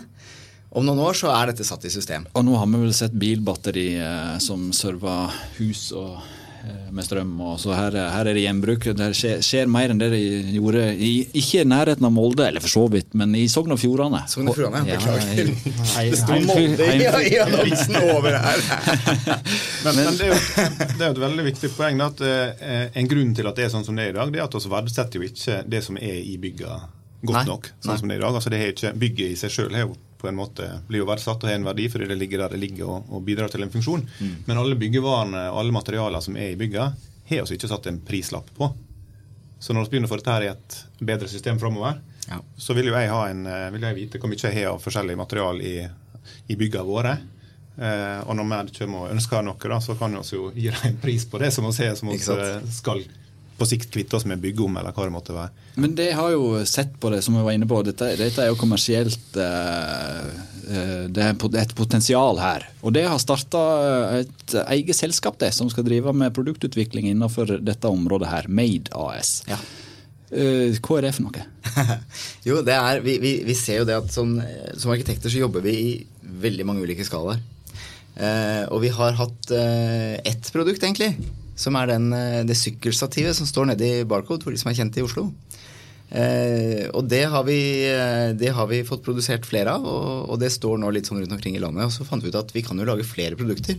Om 0.71 0.87
noen 0.87 1.03
år 1.03 1.17
så 1.19 1.33
er 1.35 1.51
dette 1.51 1.67
satt 1.67 1.87
i 1.89 1.91
system. 1.91 2.29
Og 2.39 2.45
nå 2.47 2.55
har 2.61 2.69
vi 2.71 2.83
vel 2.85 2.93
sett 2.95 3.17
bilbatteri 3.17 3.89
eh, 3.99 4.37
som 4.45 4.69
server 4.77 5.33
hus 5.57 5.89
og 5.99 6.21
med 6.91 7.07
strøm. 7.07 7.33
og 7.41 7.61
så 7.61 7.73
her, 7.75 7.97
her 8.13 8.29
er 8.29 8.37
det 8.37 8.43
gjenbruk. 8.45 8.87
Det 8.97 9.09
skjer, 9.17 9.41
skjer, 9.45 9.71
mer 9.71 9.93
enn 9.93 10.01
det 10.01 10.11
de 10.13 10.21
gjorde 10.57 10.85
i, 10.95 11.11
ikke 11.41 11.63
i 11.63 11.69
nærheten 11.69 12.07
av 12.07 12.13
Molde, 12.15 12.47
eller 12.49 12.65
for 12.65 12.73
så 12.73 12.85
vidt, 12.93 13.15
men 13.19 13.35
i 13.39 13.47
Sogn 13.51 13.75
og 13.75 13.81
Fjordane. 13.81 14.23
Sogn 14.31 14.51
og 14.51 14.59
Fjordane, 14.59 14.85
ja, 14.91 14.99
Beklager. 14.99 15.53
det 16.11 16.21
sto 16.21 16.39
Molde 16.51 16.91
i 17.31 17.39
annonsen 17.45 17.99
over 18.03 18.39
her. 18.45 18.65
men, 19.85 20.01
men 20.03 20.21
det, 20.21 20.29
er 20.29 20.33
jo, 20.33 20.39
det, 20.39 21.01
er 21.01 21.07
jo, 21.07 21.13
et 21.13 21.25
veldig 21.27 21.49
viktig 21.51 21.73
poeng. 21.77 22.05
at 22.05 22.25
eh, 22.27 22.87
En 23.01 23.11
grunn 23.11 23.35
til 23.37 23.51
at 23.51 23.59
det 23.59 23.69
er 23.69 23.75
sånn 23.75 23.87
som 23.87 23.99
det 23.99 24.09
er 24.09 24.15
i 24.15 24.19
dag, 24.21 24.33
det 24.33 24.43
er 24.43 24.49
at 24.49 24.57
vi 24.61 24.73
verdsetter 24.75 25.21
jo 25.21 25.29
ikke 25.31 25.63
det 25.71 25.85
som 25.87 25.99
er 26.01 26.21
i 26.21 26.37
bygga 26.41 26.81
godt 27.21 27.37
Nei. 27.37 27.47
nok. 27.49 27.73
sånn 27.81 27.93
Nei. 27.93 27.99
som 28.01 28.09
det 28.11 28.17
er 28.17 28.23
i 28.23 28.25
dag. 28.25 28.39
Altså 28.39 28.53
det 28.53 28.61
er 28.61 28.73
ikke, 28.75 28.95
Bygget 29.01 29.35
i 29.35 29.41
seg 29.41 29.55
sjøl 29.55 29.77
har 29.77 29.89
jo 29.89 29.97
på 30.21 30.29
en 30.29 30.37
måte 30.39 30.69
blir 30.89 31.03
jo 31.03 31.09
verdsatt 31.09 31.43
og 31.43 31.51
har 31.51 31.59
en 31.59 31.67
verdi 31.67 31.89
fordi 31.93 32.09
det 32.11 32.19
ligger 32.21 32.45
der 32.45 32.55
det 32.55 32.61
ligger 32.63 32.93
og, 32.93 33.11
og 33.11 33.25
bidrar 33.27 33.53
til 33.53 33.65
en 33.65 33.73
funksjon. 33.73 34.05
Mm. 34.21 34.37
Men 34.47 34.61
alle 34.61 34.79
byggevarene 34.81 35.47
og 35.51 35.63
alle 35.63 35.75
materialer 35.75 36.25
som 36.25 36.37
er 36.37 36.53
i 36.53 36.61
bygga, 36.61 36.93
har 37.31 37.49
vi 37.49 37.59
ikke 37.59 37.71
satt 37.71 37.89
en 37.91 38.01
prislapp 38.07 38.53
på. 38.57 38.71
Så 39.61 39.77
når 39.77 39.87
vi 39.87 39.95
begynner 39.95 40.09
å 40.09 40.13
få 40.15 40.21
dette 40.21 40.37
her 40.37 40.47
i 40.47 40.53
et 40.55 40.79
bedre 41.05 41.29
system 41.29 41.59
framover, 41.61 42.01
ja. 42.29 42.39
så 42.57 42.77
vil 42.77 42.89
jo 42.89 42.97
jeg, 42.97 43.11
ha 43.13 43.27
en, 43.29 43.45
eh, 43.47 43.67
vil 43.75 43.85
jeg 43.89 43.99
vite 43.99 44.21
hvor 44.21 44.33
mye 44.33 44.41
jeg 44.41 44.57
har 44.57 44.73
av 44.73 44.81
forskjellig 44.81 45.19
material 45.21 45.61
i, 45.61 45.75
i 46.49 46.57
byggene 46.57 46.87
våre. 46.89 47.17
Eh, 47.77 48.21
og 48.25 48.37
når 48.37 48.49
vi 48.51 48.79
kommer 48.81 49.05
og 49.05 49.15
ønsker 49.15 49.45
noe, 49.45 49.73
da, 49.73 49.81
så 49.85 49.97
kan 50.01 50.17
vi 50.17 50.25
jo 50.37 50.49
gi 50.57 50.69
dem 50.71 50.87
en 50.91 51.01
pris 51.03 51.27
på 51.29 51.41
det 51.43 51.53
som 51.55 51.69
vi 51.69 51.77
har 51.85 51.99
som 51.99 52.13
vi 52.13 52.19
skal 52.21 53.05
på 53.61 53.69
sikt 53.69 53.91
kvitte 53.93 54.17
oss 54.17 54.25
med 54.29 54.41
bygge 54.41 54.65
om, 54.65 54.79
eller 54.81 54.95
hva 54.97 55.07
det 55.07 55.15
måtte 55.15 55.37
være. 55.37 55.67
Men 55.81 55.95
det 55.99 56.09
har 56.17 56.33
jo 56.33 56.63
sett 56.69 56.95
på 57.01 57.11
det, 57.13 57.21
som 57.25 57.37
vi 57.37 57.45
var 57.45 57.57
inne 57.57 57.69
på. 57.69 57.83
Dette, 57.87 58.15
dette 58.19 58.43
er 58.43 58.51
jo 58.51 58.59
kommersielt 58.61 59.37
uh, 59.37 60.31
Det 61.11 61.27
er 61.27 61.61
et 61.61 61.77
potensial 61.77 62.41
her. 62.41 62.67
Og 62.81 62.95
det 62.97 63.05
har 63.09 63.21
starta 63.23 63.61
et 64.21 64.57
eget 64.63 64.97
selskap 64.97 65.39
det, 65.43 65.53
som 65.57 65.71
skal 65.73 65.87
drive 65.87 66.15
med 66.17 66.35
produktutvikling 66.37 67.11
innenfor 67.13 67.59
dette 67.61 67.91
området 67.91 68.31
her. 68.33 68.49
Made 68.49 68.93
AS. 68.97 69.41
Ja. 69.51 69.61
Uh, 70.31 70.71
hva 70.79 71.01
er 71.01 71.09
det 71.09 71.15
for 71.19 71.27
noe? 71.27 71.47
jo, 72.49 72.61
det 72.67 72.77
er, 72.77 73.05
vi, 73.05 73.19
vi, 73.23 73.35
vi, 73.47 73.59
ser 73.59 73.83
jo 73.83 73.89
det 73.89 73.99
at 73.99 74.15
som, 74.15 74.39
som, 74.77 74.93
arkitekter 74.95 75.33
så 75.33 75.43
jobber 75.43 75.65
vi 75.67 75.75
i 75.75 75.91
veldig 76.41 76.67
mange 76.69 76.87
ulike 76.87 77.07
skalaer. 77.07 77.43
Uh, 78.21 78.65
og 78.73 78.81
vi 78.83 78.91
har 78.95 79.15
hatt 79.19 79.53
uh, 79.55 80.17
ett 80.27 80.51
produkt, 80.55 80.83
egentlig, 80.83 81.15
som 81.61 81.77
er 81.77 81.93
den, 81.93 82.11
eh, 82.17 82.43
det 82.49 82.57
sykkelstativet 82.59 83.37
som 83.37 83.49
står 83.49 83.73
nede 83.73 83.93
i 84.01 84.09
Barcode, 84.09 84.45
for 84.45 84.55
de 84.55 84.61
som 84.61 84.73
er 84.73 84.79
kjent 84.81 84.97
i 84.97 85.05
Oslo. 85.05 85.29
Eh, 86.11 86.89
og 86.91 87.07
det 87.07 87.23
har, 87.31 87.45
vi, 87.47 87.61
eh, 87.87 88.33
det 88.35 88.51
har, 88.57 88.67
vi, 88.67 88.83
fått 88.87 89.05
produsert 89.07 89.47
flere 89.47 89.77
av, 89.79 89.87
og, 89.87 90.31
og, 90.33 90.41
det 90.43 90.51
står 90.51 90.81
nå 90.83 90.91
litt 90.91 91.07
sånn 91.07 91.21
rundt 91.23 91.37
omkring 91.37 91.55
i 91.59 91.63
landet. 91.63 91.87
Og 91.87 91.95
så 91.95 92.07
fant 92.09 92.25
vi 92.25 92.33
ut 92.33 92.41
at 92.41 92.51
vi 92.57 92.65
kan 92.67 92.79
jo 92.81 92.89
lage 92.89 93.07
flere 93.07 93.39
produkter. 93.39 93.79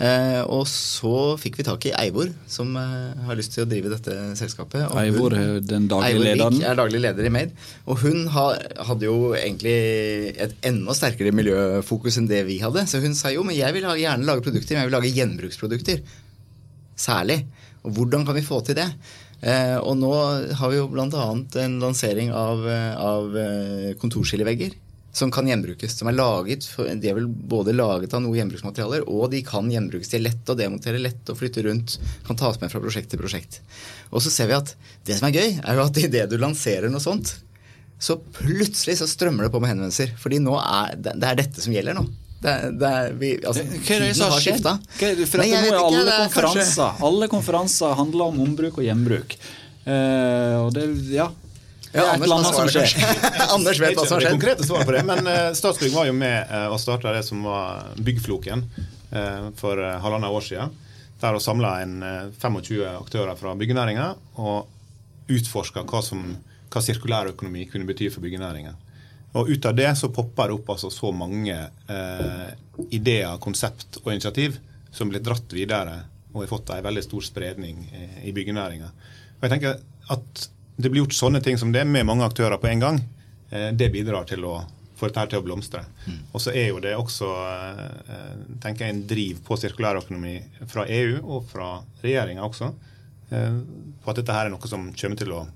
Eh, 0.00 0.40
og 0.48 0.64
så 0.68 1.36
fikk 1.40 1.58
vi 1.60 1.64
tak 1.66 1.84
i 1.84 1.92
Eivor, 1.92 2.30
som 2.48 2.72
eh, 2.80 3.24
har 3.26 3.36
lyst 3.36 3.52
til 3.52 3.66
å 3.66 3.68
drive 3.68 3.92
dette 3.92 4.14
selskapet. 4.38 4.86
Og 4.88 5.00
Eivor 5.02 5.36
er 5.36 5.58
den 5.60 5.90
daglige 5.90 6.22
lederen? 6.24 6.56
Eivor 6.56 6.70
er 6.70 6.78
daglig 6.78 7.02
leder 7.04 7.28
i 7.28 7.32
Made. 7.34 7.68
Og 7.84 8.00
hun 8.04 8.24
ha, 8.32 8.46
hadde 8.88 9.08
jo 9.08 9.34
egentlig 9.36 9.76
et 10.40 10.56
enda 10.70 10.96
sterkere 10.96 11.34
miljøfokus 11.36 12.16
enn 12.20 12.30
det 12.30 12.46
vi 12.48 12.60
hadde. 12.64 12.86
Så 12.88 13.02
hun 13.04 13.16
sa 13.16 13.32
jo, 13.34 13.44
men 13.44 13.58
jeg 13.58 13.76
vil 13.76 13.88
gjerne 14.00 14.28
lage 14.28 14.44
produkter, 14.46 14.76
men 14.76 14.86
jeg 14.86 14.92
vil 14.92 14.98
lage 15.00 15.14
gjenbruksprodukter 15.18 16.04
særlig. 17.00 17.40
Og 17.84 17.96
hvordan 17.96 18.26
kan 18.28 18.36
vi 18.36 18.44
få 18.44 18.60
til 18.66 18.78
det? 18.78 18.86
Eh, 19.40 19.78
og 19.80 19.96
nå 19.96 20.12
har 20.58 20.70
vi 20.72 20.78
jo 20.78 20.88
bl.a. 20.92 21.26
en 21.64 21.80
lansering 21.80 22.32
av, 22.36 22.62
eh, 22.68 22.94
av 23.00 23.36
eh, 23.40 23.92
kontorskillevegger 24.00 24.76
som 25.12 25.30
kan 25.30 25.48
gjenbrukes. 25.48 25.96
Som 25.98 26.08
er 26.08 26.16
laget, 26.18 26.68
De 26.76 27.08
er 27.08 27.16
vel 27.16 27.26
både 27.26 27.74
laget 27.74 28.14
av 28.14 28.22
noe 28.22 28.36
gjenbruksmaterialer, 28.38 29.06
og 29.08 29.30
de 29.32 29.42
kan 29.46 29.70
gjenbrukes. 29.70 30.12
De 30.12 30.20
er 30.20 30.26
lett 30.28 30.52
å 30.52 30.58
demontere, 30.58 31.02
lett 31.02 31.30
å 31.30 31.36
flytte 31.36 31.64
rundt. 31.66 31.98
Kan 32.26 32.38
tas 32.38 32.60
med 32.60 32.70
fra 32.72 32.82
prosjekt 32.82 33.10
til 33.10 33.22
prosjekt. 33.22 33.60
Og 34.10 34.22
så 34.22 34.32
ser 34.32 34.50
vi 34.50 34.58
at 34.58 34.74
det 35.08 35.18
som 35.18 35.28
er 35.28 35.38
gøy, 35.40 35.60
er 35.64 35.78
jo 35.78 35.86
at 35.86 36.02
idet 36.04 36.28
du 36.30 36.38
lanserer 36.38 36.92
noe 36.92 37.02
sånt, 37.02 37.38
så 38.00 38.16
plutselig 38.16 38.96
så 39.00 39.08
strømmer 39.08 39.44
det 39.44 39.52
på 39.52 39.60
med 39.60 39.74
henvendelser. 39.74 40.14
Fordi 40.20 40.40
er 40.40 40.96
det 40.96 41.16
er 41.20 41.40
dette 41.42 41.60
som 41.60 41.74
gjelder 41.74 41.98
nå. 41.98 42.06
Det, 42.40 42.54
det 42.80 42.92
vi, 43.20 43.34
altså, 43.44 43.64
Hva 43.68 43.96
er 43.98 44.04
det 44.06 44.14
som 44.16 44.32
har 44.32 44.40
skjedd? 44.40 44.64
Hva 44.64 45.10
for 45.28 45.42
Nei, 45.42 45.48
jeg 45.50 45.60
nå 45.60 45.66
vet 45.66 45.74
er 45.74 45.76
ikke, 45.76 45.84
alle 45.90 46.04
det 46.06 46.14
er 46.14 46.22
konferanser 46.24 47.04
Alle 47.10 47.28
konferanser 47.28 47.98
handler 47.98 48.32
om 48.32 48.40
ombruk 48.46 48.78
og 48.80 48.86
gjenbruk. 48.86 49.36
Uh, 49.84 50.56
og 50.64 50.70
det, 50.76 50.86
ja. 51.12 51.28
Ja, 51.90 52.04
er 52.06 52.22
Anders, 52.22 52.52
hva 52.54 52.68
som. 52.70 53.00
Anders 53.56 53.80
vet 53.82 53.96
hva 53.98 54.04
som 54.06 54.14
har 54.16 54.22
det 54.22 54.28
skjedd. 54.28 54.36
konkrete 54.36 54.66
svaret 54.68 54.86
på 54.86 54.94
det, 54.94 55.02
men 55.08 55.26
eh, 55.26 55.48
Statsbygg 55.58 55.90
var 55.96 56.06
jo 56.06 56.12
med 56.14 56.52
uh, 56.52 56.68
og 56.70 56.78
starta 56.78 57.10
det 57.16 57.24
som 57.26 57.42
var 57.42 57.88
Byggfloken 57.98 58.62
eh, 59.10 59.48
for 59.58 59.80
uh, 59.82 59.96
halvannet 60.04 60.30
år 60.30 60.44
siden. 60.46 60.76
Der 61.20 61.36
å 61.36 61.40
samla 61.42 61.72
eh, 61.82 62.28
25 62.40 62.84
aktører 62.94 63.34
fra 63.36 63.56
byggenæringa 63.58 64.06
og 64.40 64.70
utforska 65.34 65.82
hva, 65.90 66.00
som- 66.06 66.38
hva 66.70 66.82
sirkulærøkonomi 66.86 67.66
kunne 67.72 67.88
bety 67.90 68.06
for 68.14 68.22
byggenæringa. 68.24 68.76
Og 69.38 69.50
ut 69.50 69.66
av 69.68 69.76
det 69.78 69.90
så 69.98 70.10
popper 70.10 70.50
det 70.50 70.56
opp 70.58 70.72
altså 70.74 70.90
så 70.90 71.12
mange 71.14 71.54
eh, 71.54 72.48
ideer, 72.90 73.36
konsept 73.42 74.00
og 74.02 74.10
initiativ 74.12 74.58
som 74.90 75.10
blir 75.10 75.22
dratt 75.22 75.52
videre 75.54 76.00
og 76.32 76.42
har 76.42 76.50
fått 76.50 76.72
en 76.74 76.86
veldig 76.86 77.04
stor 77.06 77.26
spredning 77.26 77.84
eh, 77.94 78.18
i 78.26 78.34
byggenæringa. 78.34 78.90
Jeg 79.40 79.52
tenker 79.52 79.78
at 80.10 80.50
det 80.80 80.90
blir 80.90 81.04
gjort 81.04 81.16
sånne 81.16 81.40
ting 81.44 81.58
som 81.60 81.72
det 81.74 81.84
med 81.86 82.06
mange 82.08 82.26
aktører 82.26 82.58
på 82.60 82.70
en 82.70 82.82
gang. 82.82 83.00
Eh, 83.50 83.70
det 83.72 83.92
bidrar 83.94 84.26
til 84.30 84.44
å 84.48 84.58
få 85.00 85.08
dette 85.08 85.30
til 85.32 85.40
å 85.40 85.44
blomstre. 85.46 85.82
Og 86.32 86.42
så 86.44 86.52
er 86.52 86.70
jo 86.70 86.80
det 86.82 86.92
også 86.98 87.28
eh, 87.30 88.34
tenker 88.62 88.86
jeg, 88.86 88.94
en 88.94 89.06
driv 89.08 89.40
på 89.46 89.56
sirkulærøkonomi 89.60 90.36
fra 90.68 90.84
EU 90.90 91.20
og 91.22 91.48
fra 91.50 91.70
regjeringa 92.02 92.44
også, 92.44 92.70
eh, 93.30 93.60
på 94.02 94.12
at 94.12 94.20
dette 94.20 94.36
her 94.36 94.50
er 94.50 94.54
noe 94.54 94.70
som 94.70 94.90
kommer 94.92 95.20
til 95.20 95.34
å 95.36 95.46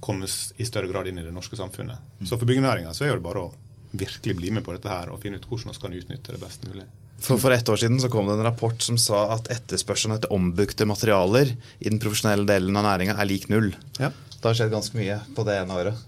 komme 0.00 0.26
i 0.56 0.64
større 0.68 0.90
grad 0.90 1.08
inn 1.10 1.18
i 1.18 1.24
det 1.24 1.32
norske 1.34 1.56
samfunnet. 1.58 1.98
Så 2.28 2.36
for 2.38 2.46
byggenæringa 2.48 2.92
så 2.94 3.06
er 3.08 3.16
det 3.16 3.24
bare 3.24 3.46
å 3.46 3.52
virkelig 3.96 4.34
bli 4.36 4.50
med 4.52 4.64
på 4.66 4.74
dette 4.76 4.90
her 4.92 5.08
og 5.14 5.20
finne 5.22 5.38
ut 5.40 5.46
hvordan 5.48 5.72
vi 5.72 5.80
kan 5.82 5.94
utnytte 6.00 6.34
det 6.34 6.40
best 6.42 6.66
mulig. 6.68 6.84
For, 7.18 7.38
for 7.40 7.50
ett 7.54 7.68
år 7.72 7.78
siden 7.80 7.96
så 8.02 8.10
kom 8.12 8.26
det 8.28 8.34
en 8.36 8.44
rapport 8.44 8.82
som 8.84 8.98
sa 9.00 9.22
at 9.38 9.46
etterspørselen 9.54 10.18
etter 10.18 10.32
ombukte 10.36 10.84
materialer 10.84 11.54
i 11.80 11.88
den 11.88 11.98
profesjonelle 12.02 12.44
delen 12.48 12.76
av 12.76 12.84
næringa 12.84 13.14
er 13.16 13.30
lik 13.30 13.48
null. 13.48 13.70
Ja. 13.96 14.10
Det 14.36 14.44
har 14.44 14.58
skjedd 14.58 14.74
ganske 14.74 14.98
mye 15.00 15.16
på 15.34 15.46
det 15.48 15.56
ene 15.62 15.78
året. 15.80 16.04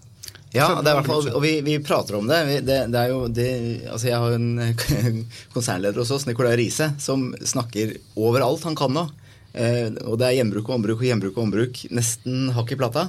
Ja, 0.52 0.66
det 0.80 0.88
er 0.88 0.96
hvert 0.98 1.08
fall, 1.08 1.26
og 1.36 1.42
vi, 1.44 1.54
vi 1.64 1.74
prater 1.84 2.16
om 2.16 2.28
det. 2.28 2.36
Vi- 2.48 2.60
det, 2.64 2.76
det 2.92 3.00
er 3.00 3.10
jo 3.12 3.24
det, 3.28 3.48
altså 3.92 4.06
Jeg 4.08 4.20
har 4.20 4.36
en 4.36 5.26
konsernleder 5.56 6.00
hos 6.00 6.12
oss, 6.14 6.24
Nicolai 6.28 6.54
Riise, 6.56 6.90
som 7.00 7.30
snakker 7.40 7.96
overalt 8.16 8.64
han 8.68 8.76
kan 8.78 8.92
nå. 8.96 9.06
Eh, 9.54 9.88
og 10.04 10.18
det 10.20 10.26
er 10.28 10.36
gjenbruk 10.40 10.68
og 10.68 10.76
ombruk 10.78 11.00
og 11.00 11.06
gjenbruk 11.08 11.36
og 11.38 11.46
ombruk. 11.46 11.80
Nesten 11.94 12.50
hakk 12.56 12.74
i 12.74 12.78
plata. 12.80 13.06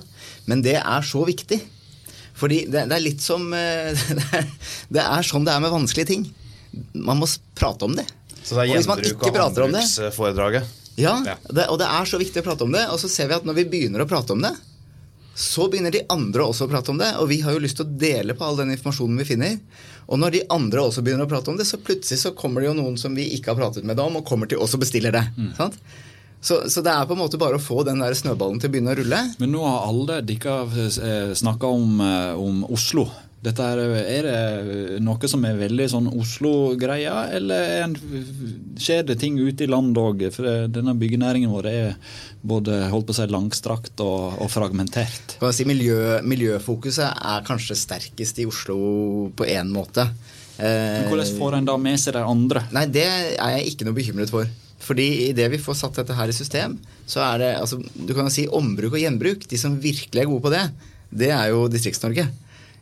Men 0.48 0.64
det 0.66 0.78
er 0.80 1.02
så 1.06 1.26
viktig. 1.28 1.60
Fordi 2.40 2.62
det, 2.72 2.86
det 2.88 2.96
er 2.96 3.04
litt 3.04 3.22
som 3.24 3.50
eh, 3.54 3.92
det 4.20 4.30
er, 4.40 4.48
det 4.96 5.04
er 5.04 5.28
sånn 5.28 5.46
det 5.48 5.54
er 5.56 5.64
med 5.66 5.74
vanskelige 5.76 6.12
ting. 6.14 6.28
Man 6.94 7.20
må 7.20 7.28
prate 7.60 7.86
om 7.90 7.96
det. 7.98 8.08
Så 8.40 8.56
det 8.56 8.64
er 8.68 8.72
gjenbruk 8.78 9.28
og 9.28 9.36
prater 9.36 9.66
om 9.68 9.76
det- 9.76 9.84
håndbruksforedraget. 9.84 10.76
Ja, 11.00 11.14
Ja. 11.26 11.36
Det, 11.48 11.68
og 11.72 11.78
det 11.80 11.88
er 11.88 12.08
så 12.10 12.18
viktig 12.20 12.42
å 12.42 12.48
prate 12.50 12.66
om 12.66 12.74
det. 12.76 12.86
Og 12.92 13.00
så 13.00 13.08
ser 13.12 13.30
vi 13.32 13.36
at 13.38 13.46
når 13.48 13.56
vi 13.62 13.68
begynner 13.72 14.04
å 14.04 14.08
prate 14.10 14.34
om 14.36 14.42
det, 14.44 14.52
så 15.40 15.70
begynner 15.72 15.94
de 15.96 16.02
andre 16.12 16.44
også 16.44 16.66
å 16.68 16.72
prate 16.72 16.92
om 16.92 16.98
det. 17.00 17.14
Og 17.22 17.30
vi 17.32 17.38
har 17.46 17.54
jo 17.56 17.62
lyst 17.64 17.78
til 17.80 17.86
å 17.88 17.94
dele 18.02 18.34
på 18.36 18.44
all 18.44 18.58
den 18.60 18.74
informasjonen 18.74 19.20
vi 19.22 19.28
finner. 19.30 19.54
Og 20.12 20.20
når 20.20 20.34
de 20.36 20.42
andre 20.52 20.82
også 20.84 21.04
begynner 21.06 21.28
å 21.28 21.32
prate 21.32 21.52
om 21.54 21.56
det, 21.60 21.68
så 21.70 21.80
plutselig 21.80 22.20
så 22.20 22.34
kommer 22.36 22.60
det 22.64 22.68
jo 22.72 22.76
noen 22.82 22.98
som 23.00 23.16
vi 23.16 23.30
ikke 23.38 23.54
har 23.54 23.60
pratet 23.62 23.86
med 23.88 23.96
dem 24.00 24.10
om, 24.10 24.18
og 24.20 24.28
kommer 24.28 24.50
til 24.52 24.60
oss 24.60 24.74
og 24.76 24.82
bestiller 24.84 25.16
det. 25.16 25.22
Sant? 25.56 25.78
Så, 26.42 26.62
så 26.72 26.82
det 26.86 26.92
er 26.94 27.08
på 27.08 27.16
en 27.18 27.20
måte 27.20 27.40
bare 27.42 27.58
å 27.60 27.64
få 27.64 27.82
den 27.88 28.00
der 28.00 28.16
snøballen 28.16 28.62
til 28.62 28.70
å 28.70 28.74
begynne 28.74 28.94
å 28.94 29.00
rulle. 29.02 29.24
Men 29.42 29.52
nå 29.52 29.64
har 29.66 29.88
alle 29.90 30.22
dere 30.24 30.60
eh, 30.72 31.34
snakka 31.36 31.68
om, 31.68 31.98
eh, 32.06 32.38
om 32.40 32.62
Oslo. 32.72 33.10
Dette 33.40 33.64
er, 33.64 33.80
er 34.04 34.26
det 34.28 34.98
noe 35.04 35.28
som 35.32 35.44
er 35.48 35.56
veldig 35.56 35.86
sånn 35.88 36.10
Oslo-greia, 36.12 37.30
eller 37.38 37.62
er 37.70 37.84
en, 37.86 37.94
skjer 38.80 39.06
det 39.08 39.16
ting 39.22 39.38
ute 39.40 39.64
i 39.64 39.70
landet 39.72 40.00
òg? 40.02 40.26
For 40.36 40.48
eh, 40.48 40.66
denne 40.72 40.96
byggenæringen 41.00 41.52
vår 41.52 41.70
er 41.72 41.94
både 42.44 42.82
holdt 42.92 43.08
på 43.08 43.16
å 43.16 43.20
si 43.20 43.28
langstrakt 43.32 44.04
og, 44.04 44.40
og 44.44 44.52
fragmentert. 44.52 45.38
Si 45.56 45.68
miljø, 45.68 46.20
Miljøfokuset 46.28 47.16
er 47.16 47.48
kanskje 47.48 47.80
sterkest 47.80 48.40
i 48.44 48.48
Oslo 48.48 48.80
på 49.36 49.48
én 49.48 49.72
måte. 49.72 50.08
Eh, 50.60 51.04
Men 51.04 51.12
hvordan 51.12 51.36
får 51.40 51.60
en 51.60 51.70
da 51.72 51.78
med 51.80 52.00
seg 52.00 52.16
de 52.20 52.24
andre? 52.28 52.64
Nei, 52.76 52.88
det 52.92 53.08
er 53.08 53.56
jeg 53.56 53.72
ikke 53.72 53.88
noe 53.88 53.96
bekymret 54.00 54.36
for. 54.36 54.48
Fordi 54.80 55.08
idet 55.30 55.50
vi 55.52 55.62
får 55.62 55.78
satt 55.82 55.98
dette 56.00 56.16
her 56.16 56.32
i 56.32 56.36
system, 56.36 56.78
så 57.10 57.24
er 57.26 57.42
det 57.42 57.50
altså, 57.60 57.82
Du 57.94 58.14
kan 58.14 58.30
jo 58.30 58.34
si 58.34 58.48
ombruk 58.48 58.96
og 58.96 59.02
gjenbruk. 59.02 59.48
De 59.50 59.60
som 59.60 59.80
virkelig 59.82 60.24
er 60.24 60.30
gode 60.30 60.46
på 60.46 60.54
det, 60.54 60.68
det 61.10 61.34
er 61.36 61.50
jo 61.52 61.68
Distrikts-Norge. 61.72 62.30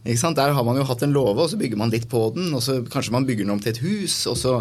Ikke 0.07 0.21
sant? 0.21 0.38
Der 0.39 0.53
har 0.55 0.63
man 0.63 0.77
jo 0.79 0.86
hatt 0.88 1.03
en 1.03 1.15
låve, 1.15 1.43
og 1.43 1.49
så 1.51 1.60
bygger 1.60 1.79
man 1.79 1.91
litt 1.91 2.07
på 2.12 2.21
den. 2.36 2.51
og 2.55 2.63
så 2.63 2.79
Kanskje 2.88 3.15
man 3.15 3.25
bygger 3.27 3.43
den 3.43 3.55
om 3.57 3.60
til 3.63 3.73
et 3.73 3.81
hus, 3.83 4.21
og 4.31 4.38
så 4.39 4.53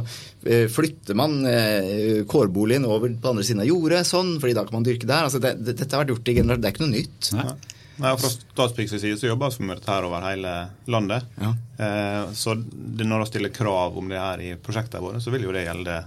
eh, 0.46 0.66
flytter 0.72 1.18
man 1.18 1.38
eh, 1.46 2.24
kårboligen 2.26 2.88
over 2.88 3.12
på 3.12 3.30
andre 3.30 3.46
siden 3.46 3.62
av 3.62 3.70
jordet, 3.70 4.02
sånn, 4.08 4.36
fordi 4.42 4.56
da 4.58 4.66
kan 4.66 4.80
man 4.80 4.88
dyrke 4.88 5.06
der. 5.06 5.28
altså 5.28 5.42
det, 5.42 5.58
det, 5.62 5.76
Dette 5.78 5.92
har 5.94 6.02
vært 6.02 6.16
gjort 6.16 6.32
i 6.32 6.36
generasjoner. 6.40 6.64
Det 6.64 6.70
er 6.70 6.76
ikke 6.76 6.86
noe 6.86 6.96
nytt. 6.96 7.32
Nei. 7.36 7.56
Nei, 7.96 8.10
Fra 8.20 8.28
Statsbyggs 8.28 8.92
side 9.00 9.16
så 9.16 9.30
jobber 9.30 9.54
vi 9.54 9.64
med 9.64 9.78
dette 9.78 9.88
her 9.88 10.04
over 10.04 10.24
hele 10.26 10.52
landet. 10.92 11.30
Ja. 11.40 11.54
Eh, 11.80 12.34
så 12.36 12.56
det, 12.58 13.06
når 13.06 13.24
vi 13.24 13.30
stiller 13.30 13.54
krav 13.54 13.96
om 13.96 14.10
det 14.10 14.20
her 14.20 14.42
i 14.44 14.50
prosjektene 14.60 15.04
våre, 15.04 15.22
så 15.22 15.32
vil 15.32 15.46
jo 15.46 15.54
det 15.54 15.64
gjelde 15.64 16.02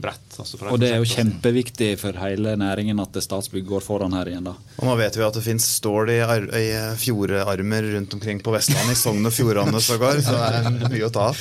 bredt. 0.00 0.36
Altså 0.38 0.58
Og 0.70 0.78
det 0.82 0.90
er 0.92 0.98
jo 1.00 1.06
kjempeviktig 1.08 1.94
for 2.00 2.12
hele 2.20 2.52
næringen 2.60 2.98
at 3.00 3.16
Statsbygg 3.24 3.64
går 3.68 3.80
foran 3.84 4.12
her 4.16 4.28
igjen, 4.28 4.44
da. 4.44 4.52
Og 4.80 4.84
nå 4.90 4.96
vet 5.00 5.16
vi 5.16 5.24
at 5.24 5.34
det 5.38 5.42
fins 5.46 5.64
stål 5.78 6.10
i, 6.12 6.18
ar 6.20 6.44
i 6.58 6.66
fjordarmer 7.00 7.88
rundt 7.94 8.14
omkring 8.18 8.42
på 8.44 8.52
Vestlandet, 8.54 8.92
i 8.92 9.00
Sogn 9.00 9.24
og 9.26 9.32
Fjordane 9.32 9.80
sågar, 9.80 10.20
så 10.24 10.36
det 10.36 10.84
er 10.86 10.92
mye 10.92 11.08
å 11.08 11.12
ta 11.14 11.30
av. 11.32 11.40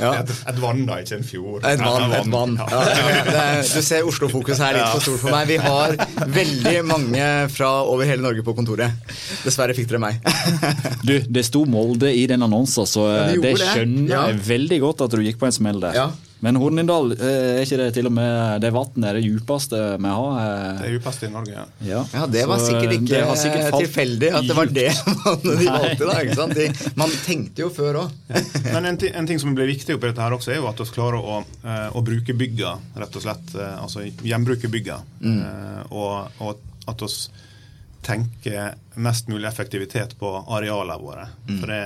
Ja. 0.00 0.12
Et, 0.22 0.30
et 0.48 0.58
vann, 0.62 0.84
da, 0.88 0.96
ikke 1.02 1.18
en 1.18 1.26
fjord. 1.28 1.64
Et 1.68 1.82
vann, 1.84 2.14
et 2.16 2.30
vann. 2.32 2.54
Ja, 2.56 2.80
Ja, 2.80 3.42
er, 3.60 3.60
du 3.68 3.82
ser 3.84 4.06
Oslo-fokuset 4.08 4.62
her 4.64 4.78
litt 4.78 4.94
for 4.94 5.04
stort 5.04 5.20
for 5.26 5.34
meg. 5.34 5.50
Vi 5.50 5.58
har 5.60 5.96
veldig 6.32 6.76
mange 6.88 7.26
fra 7.52 7.70
over 7.84 8.08
hele 8.08 8.24
Norge 8.24 8.44
på 8.46 8.54
kontoret. 8.56 8.96
Dessverre 9.44 9.76
fikk 9.76 9.90
dere 9.92 10.00
meg. 10.06 10.20
Du, 11.04 11.14
det 11.32 11.42
sto 11.46 11.62
Molde 11.68 12.10
i 12.12 12.24
den 12.30 12.42
annonsen, 12.44 12.86
så 12.88 13.06
Ja, 13.10 13.20
det 13.28 13.28
det, 13.28 13.36
gjorde 13.36 13.60
det. 13.60 13.68
skjønner 13.74 14.10
Ja. 14.14 14.24
jeg 14.30 14.40
veldig 14.48 14.78
godt 14.82 15.04
at 15.06 15.14
du 15.16 15.22
gikk 15.24 15.38
på 15.40 15.48
en 15.48 15.54
smell 15.56 15.80
der. 15.82 15.96
Ja. 15.96 16.08
Men 16.40 16.56
Hornindal, 16.56 17.12
eh, 17.12 17.58
er 17.58 17.62
ikke 17.66 17.76
det 17.82 17.88
til 17.98 18.08
og 18.08 18.14
med 18.16 18.62
det 18.64 18.70
vannet 18.72 19.06
er 19.10 19.18
det 19.18 19.22
djupeste 19.26 19.80
vi 20.00 20.12
har? 20.16 20.38
eh? 20.40 20.78
Det 20.78 20.86
er 20.88 20.94
djupeste 20.94 21.28
i 21.28 21.32
Norge, 21.34 21.52
ja. 21.58 21.64
Ja, 21.84 22.04
Ja, 22.16 22.22
Det 22.32 22.44
var 22.48 22.62
sikkert 22.64 22.86
eh, 22.88 22.96
ikke 22.96 23.10
det 23.12 23.20
har 23.28 23.36
sikkert 23.42 23.66
falt 23.74 23.84
tilfeldig 23.84 24.30
at 24.38 24.48
det 24.48 24.56
var 24.56 24.72
det 24.78 24.86
vannet 25.24 25.60
de 25.60 25.66
valgte. 25.74 26.08
da, 26.08 26.16
ikke 26.24 26.38
sant? 26.38 26.56
De, 26.56 26.92
man 27.02 27.12
tenkte 27.26 27.64
jo 27.66 27.68
før 27.76 28.00
òg. 28.04 28.14
Men 28.70 28.88
en, 28.92 29.00
en 29.20 29.28
ting 29.28 29.42
som 29.42 29.52
blir 29.58 29.68
viktig 29.68 29.98
oppi 29.98 30.08
dette 30.10 30.24
her 30.24 30.36
også, 30.38 30.54
er 30.54 30.62
jo 30.62 30.70
at 30.70 30.80
vi 30.80 30.88
klarer 30.94 31.20
å, 31.20 31.42
eh, 31.64 31.86
å 31.92 32.04
bruke 32.06 32.36
bygga, 32.40 32.72
rett 33.04 33.20
og 33.20 33.26
slett. 33.26 33.54
altså 33.60 34.06
gjenbruke 34.08 34.68
bygga. 34.72 35.00
Mm. 35.20 35.44
og, 35.90 36.40
og 36.40 36.66
at 36.88 37.02
vi 37.04 37.10
tenker 38.02 38.74
mest 38.96 39.28
mulig 39.28 39.48
effektivitet 39.48 40.16
på 40.18 40.30
arealene 40.48 40.96
våre. 41.02 41.26
For 41.60 41.68
det 41.68 41.82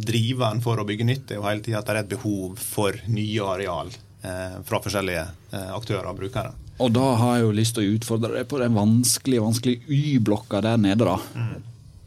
Driveren 0.00 0.62
for 0.64 0.80
å 0.80 0.86
bygge 0.88 1.06
nytt 1.08 1.30
er 1.34 1.40
jo 1.40 1.46
hele 1.46 1.62
tida 1.64 1.80
at 1.82 1.88
det 1.90 1.94
er 1.96 2.02
et 2.04 2.12
behov 2.14 2.56
for 2.62 2.96
nye 3.12 3.44
areal 3.54 3.90
eh, 4.22 4.56
fra 4.66 4.80
forskjellige 4.84 5.26
eh, 5.52 5.70
aktører 5.76 6.08
og 6.12 6.18
brukere. 6.22 6.54
Og 6.80 6.92
da 6.96 7.06
har 7.20 7.36
jeg 7.36 7.44
jo 7.44 7.52
lyst 7.58 7.76
til 7.76 7.84
å 7.84 7.96
utfordre 7.98 8.32
deg 8.38 8.48
på 8.48 8.60
den 8.62 8.72
vanskelige 8.78 9.44
vanskelige 9.44 9.92
Y-blokka 9.92 10.62
der 10.64 10.80
nede, 10.80 11.04
da. 11.04 11.18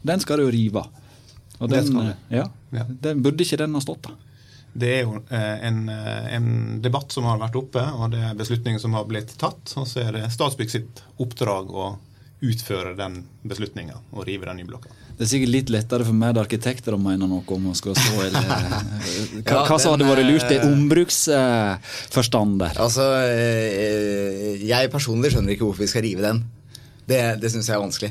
Den 0.04 0.20
skal 0.24 0.40
du 0.42 0.48
jo 0.48 0.52
rive. 0.54 0.82
Og 1.62 1.70
Det 1.70 1.84
den, 1.86 2.00
eh, 2.02 2.14
ja, 2.40 2.48
Ja. 2.74 2.84
den 2.88 3.22
burde 3.22 3.44
ikke 3.44 3.56
den 3.62 3.74
ha 3.74 3.80
stått, 3.80 4.02
da. 4.08 4.16
Det 4.74 4.88
er 4.90 5.02
jo 5.04 5.20
eh, 5.30 5.58
en, 5.68 5.88
eh, 5.88 6.34
en 6.34 6.80
debatt 6.82 7.12
som 7.14 7.22
har 7.30 7.38
vært 7.38 7.54
oppe, 7.60 7.78
og 7.94 8.10
det 8.10 8.18
er 8.26 8.34
beslutninger 8.34 8.80
som 8.82 8.92
har 8.98 9.04
blitt 9.06 9.36
tatt. 9.38 9.70
Og 9.78 9.86
så 9.86 10.02
er 10.08 10.12
det 10.16 10.32
Statsbygg 10.34 10.70
sitt 10.72 11.02
oppdrag 11.22 11.70
å 11.70 11.92
utføre 12.50 12.94
den 12.98 13.22
beslutninga 13.46 13.96
og 14.12 14.26
rive 14.28 14.48
den 14.48 14.60
nye 14.60 14.68
blokka. 14.68 14.92
Det 15.14 15.26
er 15.26 15.30
sikkert 15.30 15.52
litt 15.52 15.70
lettere 15.70 16.06
for 16.06 16.16
meg 16.18 16.38
arkitekter 16.40 16.96
å 16.96 16.98
mene 16.98 17.28
noe 17.30 17.44
om 17.54 17.68
å 17.70 17.74
skal 17.78 17.94
stå 17.94 18.24
eller 18.24 18.48
Hva, 19.44 19.60
Ja, 19.60 19.60
hva 19.68 19.78
som 19.78 19.94
hadde 19.94 20.08
vært 20.08 20.26
lurt 20.26 20.50
i 20.50 20.58
eh, 20.58 20.66
ombruksforstand 20.66 22.58
der? 22.64 22.80
Altså, 22.82 23.06
eh, 23.22 24.58
jeg 24.66 24.90
personlig 24.90 25.30
skjønner 25.34 25.54
ikke 25.54 25.68
hvorfor 25.68 25.86
vi 25.86 25.92
skal 25.92 26.06
rive 26.06 26.26
den. 26.26 26.42
Det, 27.06 27.20
det 27.38 27.52
syns 27.52 27.68
jeg 27.70 27.76
er 27.76 27.84
vanskelig. 27.84 28.10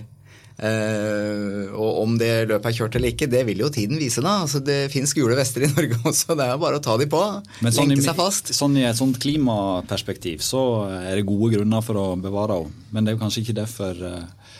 Eh, 0.53 1.71
og 1.73 2.01
om 2.03 2.13
det 2.19 2.29
løpet 2.51 2.67
er 2.69 2.75
kjørt 2.77 2.95
eller 2.99 3.13
ikke, 3.13 3.27
det 3.31 3.41
vil 3.47 3.63
jo 3.63 3.69
tiden 3.73 3.97
vise. 4.01 4.21
da. 4.21 4.35
Altså, 4.45 4.61
det 4.63 4.91
fins 4.93 5.13
gule 5.17 5.37
vester 5.39 5.65
i 5.65 5.71
Norge 5.71 5.97
også, 6.11 6.37
det 6.37 6.45
er 6.45 6.59
bare 6.61 6.79
å 6.79 6.83
ta 6.83 6.97
de 7.01 7.07
på. 7.09 7.21
Men 7.65 7.73
sånn 7.75 7.89
Lenke 7.93 8.05
seg 8.05 8.19
fast. 8.19 8.53
sånn 8.55 8.77
I 8.77 8.85
et 8.89 8.99
sånt 8.99 9.17
klimaperspektiv 9.23 10.43
så 10.45 10.63
er 10.99 11.17
det 11.17 11.25
gode 11.29 11.55
grunner 11.55 11.85
for 11.85 11.99
å 12.01 12.07
bevare 12.21 12.59
henne. 12.61 12.85
Men 12.93 13.05
det 13.07 13.13
er 13.13 13.17
jo 13.17 13.23
kanskje 13.25 13.45
ikke 13.45 13.57
det 13.63 13.67
for, 13.71 14.03
eh, 14.09 14.53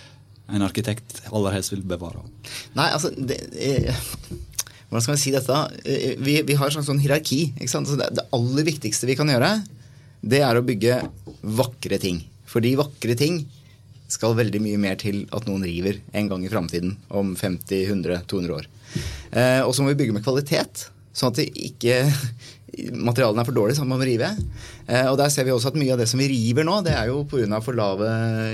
en 0.54 0.66
arkitekt 0.66 1.22
aller 1.32 1.56
helst 1.56 1.72
vil 1.72 1.86
bevare? 1.88 2.26
Nei, 2.76 2.90
altså 2.92 3.14
det, 3.16 3.40
eh, 3.56 3.94
Hvordan 4.90 5.02
skal 5.08 5.16
vi 5.16 5.22
si 5.24 5.32
dette? 5.34 5.56
Eh, 5.90 6.16
Vi, 6.22 6.36
vi 6.46 6.54
har 6.60 6.70
et 6.70 6.86
sånn 6.86 7.00
hierarki. 7.02 7.48
Ikke 7.58 7.72
sant? 7.72 7.88
Så 7.90 7.96
det, 7.98 8.12
det 8.14 8.28
aller 8.36 8.66
viktigste 8.68 9.08
vi 9.10 9.16
kan 9.18 9.30
gjøre, 9.32 9.56
det 10.22 10.42
er 10.46 10.60
å 10.60 10.66
bygge 10.66 11.00
vakre 11.58 11.98
ting. 12.02 12.20
Fordi 12.46 12.76
vakre 12.78 13.16
ting 13.18 13.40
skal 14.14 14.38
veldig 14.38 14.62
mye 14.64 14.80
mer 14.82 14.98
til 15.02 15.24
at 15.34 15.48
noen 15.50 15.66
river 15.66 16.00
en 16.14 16.32
gang 16.32 16.46
i 16.46 16.52
framtiden. 16.52 16.98
Om 17.10 17.36
50, 17.40 17.86
100, 17.90 18.24
200 18.30 18.58
år. 18.60 18.70
Eh, 19.34 19.62
og 19.66 19.74
så 19.74 19.84
må 19.84 19.94
vi 19.94 20.02
bygge 20.04 20.18
med 20.20 20.26
kvalitet, 20.26 20.88
sånn 21.14 21.34
at 21.34 21.42
det 21.42 21.50
ikke 21.70 22.04
materialene 23.06 23.44
er 23.44 23.48
for 23.48 23.56
dårlige, 23.56 23.78
så 23.78 23.86
man 23.86 24.00
må 24.00 24.06
rive. 24.08 24.30
Eh, 24.88 25.06
og 25.10 25.18
der 25.20 25.30
ser 25.32 25.46
vi 25.46 25.54
også 25.54 25.72
at 25.72 25.78
mye 25.78 25.94
av 25.94 26.02
det 26.02 26.08
som 26.10 26.22
vi 26.22 26.28
river 26.32 26.66
nå, 26.68 26.80
det 26.86 26.96
er 26.98 27.10
jo 27.12 27.22
pga. 27.30 27.60
for 27.64 27.78
lave 27.78 28.10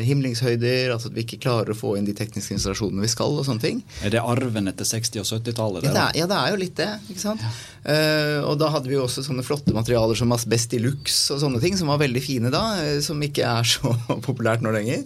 himlingshøyder, 0.06 0.92
altså 0.94 1.10
at 1.10 1.16
vi 1.16 1.24
ikke 1.24 1.40
klarer 1.46 1.74
å 1.74 1.78
få 1.78 1.96
inn 1.98 2.08
de 2.08 2.16
tekniske 2.18 2.56
installasjonene 2.58 3.06
vi 3.06 3.12
skal, 3.12 3.38
og 3.40 3.48
sånne 3.48 3.64
ting. 3.64 3.82
Er 4.04 4.14
det 4.14 4.24
arven 4.24 4.72
etter 4.72 4.88
60- 4.88 5.24
og 5.24 5.30
70-tallet? 5.30 5.88
Ja 5.88 5.96
det, 5.96 6.08
ja, 6.20 6.30
det 6.30 6.40
er 6.40 6.54
jo 6.54 6.62
litt 6.64 6.78
det. 6.80 6.90
ikke 7.10 7.24
sant? 7.24 7.46
Eh, 7.84 8.40
og 8.44 8.60
da 8.62 8.72
hadde 8.76 8.92
vi 8.92 8.98
jo 8.98 9.06
også 9.08 9.24
sånne 9.26 9.46
flotte 9.48 9.76
materialer 9.76 10.20
som 10.20 10.36
Asbestilux 10.36 11.20
og 11.36 11.44
sånne 11.46 11.64
ting, 11.64 11.78
som 11.80 11.92
var 11.92 12.02
veldig 12.04 12.24
fine 12.24 12.54
da, 12.54 12.66
eh, 12.84 12.98
som 13.06 13.22
ikke 13.24 13.48
er 13.48 13.72
så 13.78 13.96
populært 14.28 14.66
nå 14.66 14.76
lenger. 14.76 15.06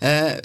Eh, 0.00 0.36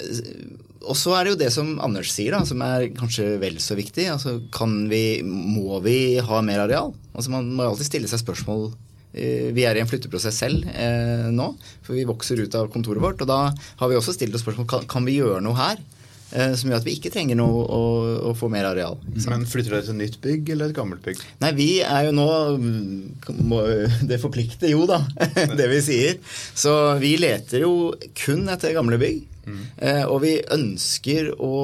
og 0.86 0.94
så 0.98 1.16
er 1.16 1.24
det 1.26 1.32
jo 1.34 1.38
det 1.40 1.50
som 1.54 1.72
Anders 1.82 2.12
sier, 2.14 2.36
da, 2.36 2.44
som 2.46 2.60
er 2.62 2.88
kanskje 2.96 3.32
vel 3.42 3.56
så 3.62 3.74
viktig. 3.78 4.06
Altså, 4.12 4.36
kan 4.54 4.84
vi, 4.92 5.22
Må 5.26 5.80
vi 5.84 6.18
ha 6.22 6.42
mer 6.46 6.62
areal? 6.66 6.92
Altså, 7.16 7.32
man 7.34 7.48
må 7.56 7.66
alltid 7.66 7.88
stille 7.90 8.10
seg 8.10 8.22
spørsmål. 8.22 8.68
Eh, 9.16 9.50
Vi 9.56 9.64
er 9.66 9.76
i 9.78 9.82
en 9.82 9.90
flytteprosess 9.90 10.38
selv 10.44 10.66
eh, 10.70 11.26
nå, 11.32 11.50
for 11.82 11.96
vi 11.96 12.06
vokser 12.08 12.42
ut 12.44 12.54
av 12.58 12.70
kontoret 12.72 13.02
vårt. 13.02 13.24
Og 13.24 13.30
da 13.30 13.40
har 13.50 13.90
vi 13.92 13.98
også 13.98 14.14
stilt 14.14 14.36
oss 14.36 14.44
spørsmål 14.46 14.68
kan, 14.70 14.88
kan 14.90 15.08
vi 15.08 15.18
gjøre 15.18 15.42
noe 15.42 15.58
her 15.58 15.80
eh, 16.36 16.52
som 16.54 16.70
gjør 16.70 16.78
at 16.82 16.86
vi 16.86 16.94
ikke 17.00 17.10
trenger 17.14 17.40
noe 17.40 17.64
å, 17.66 17.82
å 18.30 18.34
få 18.38 18.50
mer 18.52 18.68
areal. 18.70 19.00
Men 19.26 19.46
flytter 19.48 19.74
dere 19.78 19.86
til 19.88 19.96
et 19.96 20.02
nytt 20.04 20.20
bygg 20.22 20.52
eller 20.54 20.70
et 20.70 20.78
gammelt 20.78 21.02
bygg? 21.06 21.22
Nei, 21.42 21.54
vi 21.58 21.70
er 21.82 22.10
jo 22.10 22.14
nå 22.14 22.28
mm, 22.60 23.38
må, 23.48 23.62
Det 24.06 24.20
forplikter 24.22 24.70
jo, 24.70 24.84
da, 24.86 25.00
det 25.58 25.70
vi 25.72 25.82
sier. 25.88 26.20
Så 26.54 26.76
vi 27.02 27.16
leter 27.18 27.64
jo 27.66 27.72
kun 28.22 28.46
etter 28.52 28.76
gamle 28.76 29.00
bygg. 29.02 29.24
Eh, 29.46 30.04
og 30.04 30.20
vi 30.24 30.34
ønsker 30.56 31.30
å 31.42 31.56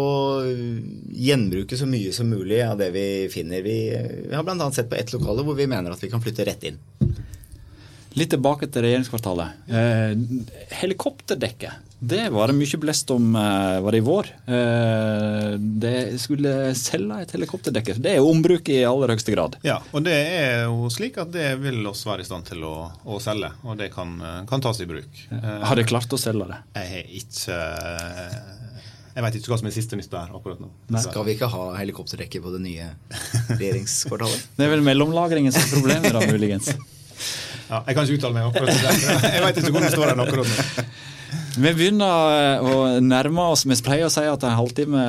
gjenbruke 1.13 1.79
så 1.79 1.89
mye 1.91 2.13
som 2.15 2.31
mulig 2.31 2.61
av 2.65 2.79
det 2.81 2.93
vi 2.95 3.07
finner. 3.33 3.65
Vi, 3.67 3.79
vi 4.29 4.35
har 4.35 4.47
bl.a. 4.47 4.71
sett 4.73 4.91
på 4.91 4.99
ett 4.99 5.13
lokale 5.15 5.45
hvor 5.47 5.59
vi 5.59 5.69
mener 5.71 5.95
at 5.95 6.03
vi 6.03 6.11
kan 6.13 6.23
flytte 6.23 6.47
rett 6.49 6.69
inn. 6.71 6.79
Litt 8.19 8.33
tilbake 8.35 8.69
til 8.69 8.85
regjeringskvartalet. 8.85 9.65
Eh, 9.73 10.13
helikopterdekket. 10.83 11.92
Det 12.03 12.25
var 12.35 12.51
det 12.51 12.57
mye 12.59 12.79
blest 12.83 13.11
om 13.15 13.29
eh, 13.39 13.77
var 13.85 13.95
det 13.95 14.01
i 14.01 14.03
vår. 14.03 14.27
Eh, 14.51 15.53
det 15.85 16.19
skulle 16.19 16.73
selge 16.75 17.19
et 17.23 17.35
helikopterdekke. 17.37 17.95
Det 18.03 18.17
er 18.17 18.19
jo 18.19 18.33
ombruk 18.33 18.67
i 18.75 18.81
aller 18.89 19.13
høyeste 19.15 19.31
grad. 19.37 19.55
Ja, 19.63 19.77
og 19.95 20.03
det 20.09 20.17
er 20.17 20.65
jo 20.65 20.89
slik 20.91 21.21
at 21.23 21.31
det 21.31 21.53
vil 21.63 21.79
oss 21.87 22.03
være 22.09 22.25
i 22.25 22.27
stand 22.27 22.49
til 22.49 22.65
å, 22.67 22.73
å 23.07 23.21
selge, 23.23 23.53
og 23.63 23.79
det 23.79 23.93
kan, 23.95 24.17
kan 24.51 24.65
tas 24.65 24.83
i 24.83 24.89
bruk. 24.91 25.21
Eh, 25.31 25.47
Har 25.63 25.79
dere 25.79 25.87
klart 25.93 26.11
å 26.11 26.19
selge 26.19 26.49
det? 26.51 26.59
Jeg 26.81 26.91
har 26.97 27.15
ikke 27.21 27.61
Jeg 29.13 29.25
vet 29.29 29.39
ikke 29.39 29.53
hva 29.55 29.61
som 29.63 29.71
er 29.71 29.77
siste 29.79 30.01
nytt 30.01 30.11
der 30.11 30.35
akkurat 30.35 30.59
nå. 30.65 30.73
Skal 31.07 31.29
vi 31.29 31.37
ikke 31.37 31.53
ha 31.55 31.69
helikopterdekke 31.79 32.43
på 32.43 32.57
det 32.57 32.65
nye 32.67 32.91
regjeringskvartalet? 33.53 34.51
Det 34.59 34.67
er 34.67 34.75
vel 34.75 34.83
mellomlagringen 34.91 35.55
som 35.55 35.63
er 35.69 35.71
problemet, 35.77 36.11
da, 36.19 36.27
muligens. 36.35 36.73
Ja, 37.73 37.79
jeg 37.87 37.95
kan 37.97 38.05
ikke 38.05 38.19
uttale 38.19 38.35
meg 38.37 38.47
akkurat 38.51 38.69
om 38.69 38.81
det. 38.83 39.21
Jeg 39.33 39.43
vet 39.47 39.59
ikke 39.63 39.71
hvor 39.73 39.85
det 39.87 39.91
står 39.95 40.11
her 40.11 40.19
akkurat 40.21 40.49
nå. 40.51 40.85
Vi 41.53 41.73
begynner 41.77 42.57
eh, 42.57 42.65
å 42.65 42.77
nærme 43.05 43.49
oss. 43.53 43.67
Vi 43.69 43.77
pleier 43.85 44.09
å 44.09 44.13
si 44.13 44.23
at 44.25 44.45
en 44.47 44.57
halvtime 44.57 45.03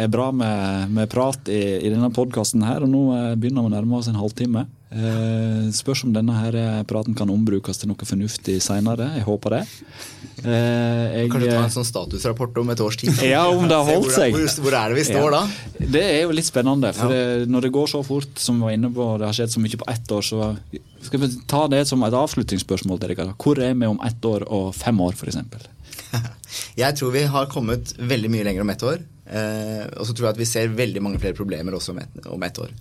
er 0.00 0.08
bra 0.12 0.30
med, 0.32 0.88
med 0.94 1.10
prat 1.12 1.50
i, 1.52 1.62
i 1.84 1.90
denne 1.92 2.08
podkasten 2.14 2.64
her, 2.64 2.86
og 2.86 2.92
nå 2.92 3.02
eh, 3.16 3.32
begynner 3.36 3.66
vi 3.66 3.72
å 3.72 3.74
nærme 3.74 3.98
oss 3.98 4.08
en 4.08 4.16
halvtime. 4.16 4.64
Eh, 4.92 5.68
spørs 5.72 6.02
om 6.04 6.14
denne 6.16 6.34
her 6.36 6.56
praten 6.88 7.16
kan 7.16 7.30
ombrukes 7.32 7.80
til 7.80 7.90
noe 7.92 8.08
fornuftig 8.08 8.58
seinere. 8.64 9.10
Jeg 9.18 9.26
håper 9.28 9.58
det. 9.58 9.60
Eh, 10.42 11.04
jeg, 11.18 11.28
Kanskje 11.32 11.52
ta 11.52 11.66
en 11.66 11.74
sånn 11.76 11.88
statusrapport 11.90 12.62
om 12.62 12.72
et 12.72 12.80
års 12.84 12.98
tid? 13.02 13.12
Ja, 13.34 13.44
om 13.52 13.68
det 13.68 13.76
har 13.76 13.88
holdt 13.92 14.14
seg. 14.16 14.32
Hvor, 14.36 14.48
hvor 14.64 14.78
er 14.80 14.92
det 14.94 15.02
vi 15.02 15.06
står 15.10 15.28
Ja. 15.28 15.42
da? 15.42 15.84
Det 15.92 16.02
er 16.08 16.18
jo 16.24 16.32
litt 16.36 16.48
spennende, 16.48 16.94
for 16.96 17.12
det, 17.12 17.50
når 17.52 17.68
det 17.68 17.72
går 17.76 17.92
så 17.92 18.00
fort 18.06 18.40
som 18.40 18.56
vi 18.60 18.68
var 18.70 18.78
inne 18.78 18.88
på, 18.96 19.10
det 19.20 19.28
har 19.28 19.36
skjedd 19.36 19.52
så 19.58 19.60
mye 19.60 19.80
på 19.84 19.90
ett 19.92 20.16
år, 20.16 20.24
så 20.24 20.54
skal 21.02 21.20
vi 21.24 21.30
ta 21.50 21.66
det 21.68 21.84
som 21.90 22.00
et 22.06 22.16
avslutningsspørsmål 22.16 23.00
til 23.02 23.12
dere. 23.12 23.36
Hvor 23.36 23.60
er 23.60 23.76
vi 23.76 23.92
om 23.92 24.00
ett 24.06 24.24
år 24.28 24.48
og 24.48 24.72
fem 24.78 25.00
år, 25.04 25.16
f.eks.? 25.20 25.68
Jeg 26.82 26.98
tror 26.98 27.12
vi 27.14 27.26
har 27.34 27.50
kommet 27.52 27.94
veldig 27.98 28.30
mye 28.32 28.46
lenger 28.46 28.64
om 28.64 28.72
ett 28.72 28.86
år. 28.86 29.04
Eh, 29.32 29.84
og 29.96 30.08
så 30.08 30.14
tror 30.14 30.28
jeg 30.28 30.34
at 30.36 30.40
vi 30.42 30.48
ser 30.48 30.74
veldig 30.76 31.02
mange 31.04 31.20
flere 31.22 31.36
problemer 31.38 31.76
også 31.76 31.94
om 31.94 32.02
ett, 32.02 32.18
om 32.28 32.42
ett 32.46 32.58
år. 32.62 32.72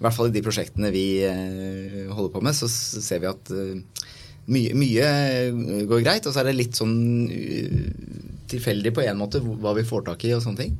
I 0.00 0.04
hvert 0.04 0.16
fall 0.16 0.30
i 0.30 0.34
de 0.34 0.44
prosjektene 0.44 0.90
vi 0.94 1.04
eh, 1.28 2.08
holder 2.08 2.32
på 2.32 2.42
med, 2.44 2.56
så 2.56 2.68
ser 2.70 3.20
vi 3.22 3.28
at 3.30 3.52
eh, 3.52 4.06
mye, 4.50 4.74
mye 4.78 5.06
eh, 5.06 5.84
går 5.90 6.02
greit. 6.06 6.26
Og 6.26 6.34
så 6.34 6.42
er 6.42 6.50
det 6.50 6.58
litt 6.58 6.78
sånn 6.78 6.96
eh, 7.28 7.78
tilfeldig 8.50 8.94
på 8.96 9.04
en 9.04 9.20
måte 9.20 9.42
hva 9.44 9.74
vi 9.76 9.86
får 9.86 10.08
tak 10.08 10.26
i 10.26 10.34
og 10.36 10.44
sånne 10.44 10.64
ting. 10.64 10.78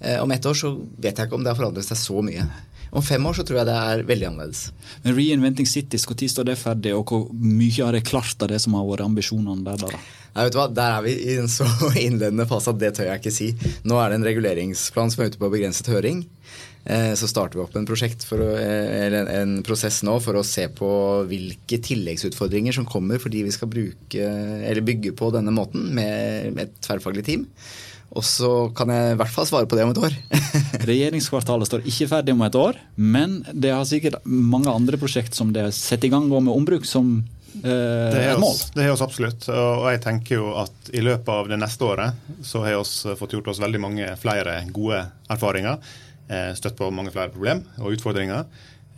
Eh, 0.00 0.20
om 0.22 0.30
ett 0.32 0.46
år 0.46 0.56
så 0.56 0.72
vet 0.96 1.18
jeg 1.18 1.28
ikke 1.28 1.36
om 1.36 1.44
det 1.44 1.52
har 1.52 1.58
forandret 1.60 1.88
seg 1.88 2.00
så 2.00 2.22
mye. 2.24 2.46
Om 2.90 3.04
fem 3.06 3.26
år 3.26 3.36
så 3.38 3.44
tror 3.46 3.60
jeg 3.60 3.68
det 3.68 3.76
er 3.78 4.06
veldig 4.08 4.28
annerledes. 4.30 4.62
Men 5.04 5.14
Reinventing 5.14 5.68
Cities, 5.68 6.06
når 6.10 6.30
står 6.32 6.48
det 6.48 6.58
ferdig, 6.58 6.94
og 6.96 7.12
hvor 7.12 7.28
mye 7.30 7.84
har 7.84 7.94
det 7.94 8.06
klart 8.08 8.42
av 8.42 8.50
det 8.50 8.58
som 8.62 8.74
har 8.74 8.88
vært 8.88 9.04
ambisjonene 9.06 9.62
der? 9.66 9.84
da? 9.84 10.00
Nei, 10.34 10.46
vet 10.46 10.54
du 10.54 10.58
hva? 10.60 10.66
Der 10.74 10.96
er 10.96 11.04
vi 11.06 11.14
i 11.14 11.36
en 11.42 11.50
så 11.50 11.66
innledende 12.06 12.48
fase 12.50 12.74
at 12.74 12.82
det 12.82 12.94
tør 12.98 13.12
jeg 13.12 13.22
ikke 13.22 13.34
si. 13.34 13.52
Nå 13.86 13.98
er 14.00 14.10
det 14.10 14.20
en 14.20 14.26
reguleringsplan 14.30 15.14
som 15.14 15.22
er 15.22 15.30
ute 15.30 15.40
på 15.42 15.52
begrenset 15.52 15.90
høring. 15.90 16.24
Eh, 16.84 17.12
Så 17.18 17.28
starter 17.28 17.58
vi 17.58 17.64
opp 17.64 17.76
en, 17.76 17.86
å, 17.86 18.48
eh, 18.56 19.16
en, 19.36 19.58
prosess 19.66 20.00
nå 20.06 20.16
for 20.24 20.38
å 20.40 20.46
se 20.46 20.64
på 20.72 20.90
hvilke 21.28 21.78
tilleggsutfordringer 21.84 22.72
som 22.72 22.88
kommer 22.88 23.20
fordi 23.20 23.44
vi 23.44 23.52
skal 23.54 23.70
bruke, 23.70 24.24
eller 24.24 24.82
bygge 24.86 25.12
på 25.18 25.30
denne 25.34 25.52
måten 25.54 25.90
med, 25.94 26.54
med 26.56 26.66
et 26.66 26.82
tverrfaglig 26.86 27.26
team. 27.26 27.46
Og 28.10 28.24
så 28.26 28.48
kan 28.74 28.90
jeg 28.90 29.12
i 29.12 29.18
hvert 29.20 29.30
fall 29.30 29.46
svare 29.46 29.68
på 29.70 29.76
det 29.78 29.84
om 29.86 29.92
et 29.92 30.00
år. 30.02 30.14
Regjeringskvartalet 30.90 31.68
står 31.68 31.84
ikke 31.86 32.08
ferdig 32.10 32.32
om 32.34 32.40
et 32.42 32.56
år, 32.58 32.78
men 32.98 33.36
det 33.52 33.70
har 33.70 33.84
sikkert 33.86 34.16
mange 34.26 34.72
andre 34.72 34.98
prosjekt 34.98 35.36
som 35.38 35.52
det 35.54 35.62
er 35.68 35.76
satt 35.76 36.06
i 36.06 36.10
gang 36.12 36.26
med 36.30 36.50
ombruk, 36.50 36.86
som 36.88 37.12
eh, 37.20 37.62
Det 37.62 38.24
er 38.24 38.32
et 38.34 38.42
mål. 38.42 38.50
oss, 38.56 38.64
det 38.74 38.84
er 38.86 38.90
oss 38.94 39.04
absolutt. 39.06 39.46
Og 39.54 39.86
jeg 39.92 40.02
tenker 40.06 40.40
jo 40.40 40.50
at 40.58 40.90
i 40.96 41.04
løpet 41.06 41.30
av 41.36 41.50
det 41.52 41.60
neste 41.62 41.86
året 41.86 42.34
så 42.46 42.64
har 42.64 42.74
vi 42.74 42.80
oss 42.82 42.96
fått 43.20 43.36
gjort 43.38 43.52
oss 43.54 43.62
veldig 43.62 43.82
mange 43.86 44.10
flere 44.20 44.58
gode 44.74 45.04
erfaringer. 45.30 45.78
eh, 46.28 46.50
Støtt 46.58 46.78
på 46.80 46.90
mange 46.90 47.14
flere 47.14 47.30
problem 47.30 47.62
og 47.78 47.94
utfordringer. 47.94 48.46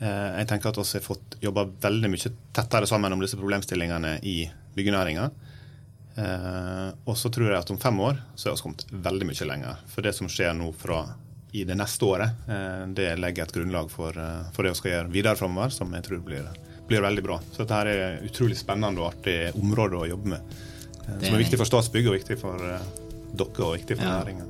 Eh, 0.00 0.28
Jeg 0.40 0.48
tenker 0.48 0.72
at 0.72 0.80
vi 0.80 0.88
har 0.98 1.04
fått 1.04 1.36
jobba 1.44 1.68
veldig 1.84 2.10
mye 2.16 2.32
tettere 2.56 2.88
sammen 2.88 3.12
om 3.12 3.20
disse 3.20 3.36
problemstillingene 3.36 4.16
i 4.24 4.46
byggenæringa. 4.76 5.28
Eh, 6.16 6.88
og 7.08 7.16
så 7.16 7.30
tror 7.32 7.48
jeg 7.50 7.58
at 7.62 7.70
om 7.72 7.78
fem 7.80 8.00
år 8.04 8.18
så 8.36 8.50
er 8.50 8.56
vi 8.56 8.62
kommet 8.66 8.84
veldig 8.92 9.28
mye 9.30 9.46
lenger. 9.48 9.78
For 9.92 10.04
det 10.04 10.14
som 10.16 10.28
skjer 10.28 10.52
nå 10.58 10.72
fra 10.76 11.04
i 11.52 11.64
det 11.68 11.76
neste 11.76 12.04
året, 12.08 12.30
eh, 12.48 12.84
det 12.96 13.10
legger 13.20 13.42
et 13.48 13.52
grunnlag 13.52 13.90
for, 13.92 14.16
eh, 14.16 14.50
for 14.56 14.62
det 14.64 14.72
vi 14.74 14.80
skal 14.82 14.92
gjøre 14.92 15.12
videre 15.12 15.36
framover, 15.36 15.70
som 15.72 15.92
jeg 15.92 16.04
tror 16.06 16.22
blir, 16.24 16.46
blir 16.88 17.00
veldig 17.04 17.24
bra. 17.24 17.38
Så 17.52 17.62
dette 17.64 17.76
her 17.80 17.86
er 17.92 18.22
utrolig 18.28 18.56
spennende 18.60 19.00
og 19.00 19.12
artig 19.14 19.54
område 19.56 20.00
å 20.00 20.08
jobbe 20.08 20.26
med. 20.36 20.40
eh, 21.02 21.18
Som 21.26 21.34
er 21.34 21.38
er 21.40 21.44
viktig 21.44 21.58
for 21.58 21.64
Statsbygg 21.68 22.06
og 22.08 22.18
viktig 22.20 22.38
for 22.40 22.56
eh, 22.56 22.78
dere 23.34 23.64
og 23.66 23.76
viktig 23.78 23.96
for 23.96 24.04
Ja. 24.04 24.18
næringa. 24.24 24.46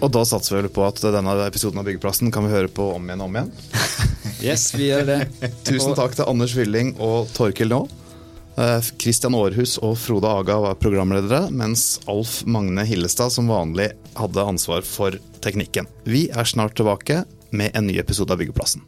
Og 0.00 0.12
da 0.12 0.20
satser 0.24 0.54
vi 0.56 0.62
vel 0.62 0.70
på 0.70 0.86
at 0.86 1.00
denne 1.02 1.32
episoden 1.48 1.78
av 1.78 1.84
Byggeplassen 1.84 2.30
kan 2.32 2.44
vi 2.46 2.50
høre 2.54 2.68
på 2.68 2.94
om 2.94 3.04
igjen 3.08 3.20
og 3.20 3.28
om 3.28 3.36
igjen. 3.36 3.52
Yes, 4.44 4.72
vi 4.74 4.88
gjør 4.90 5.06
det. 5.06 5.52
Tusen 5.64 5.94
takk 5.96 6.14
til 6.14 6.24
Anders 6.28 6.52
Fylling 6.52 6.94
og 7.00 7.28
Torkil 7.32 7.68
Nå. 7.70 7.88
Eh, 8.56 8.80
Christian 9.02 9.34
Aarhus 9.34 9.78
og 9.82 9.96
Frode 9.98 10.30
Aga 10.30 10.60
var 10.62 10.78
programledere, 10.78 11.48
mens 11.50 11.98
Alf 12.10 12.42
Magne 12.46 12.84
Hillestad 12.86 13.34
som 13.34 13.50
vanlig 13.50 13.90
hadde 14.14 14.46
ansvar 14.46 14.86
for 14.86 15.18
teknikken. 15.42 15.90
Vi 16.06 16.28
er 16.30 16.46
snart 16.46 16.76
tilbake 16.78 17.24
med 17.50 17.74
en 17.74 17.88
ny 17.90 17.98
episode 17.98 18.34
av 18.34 18.38
Byggeplassen. 18.42 18.84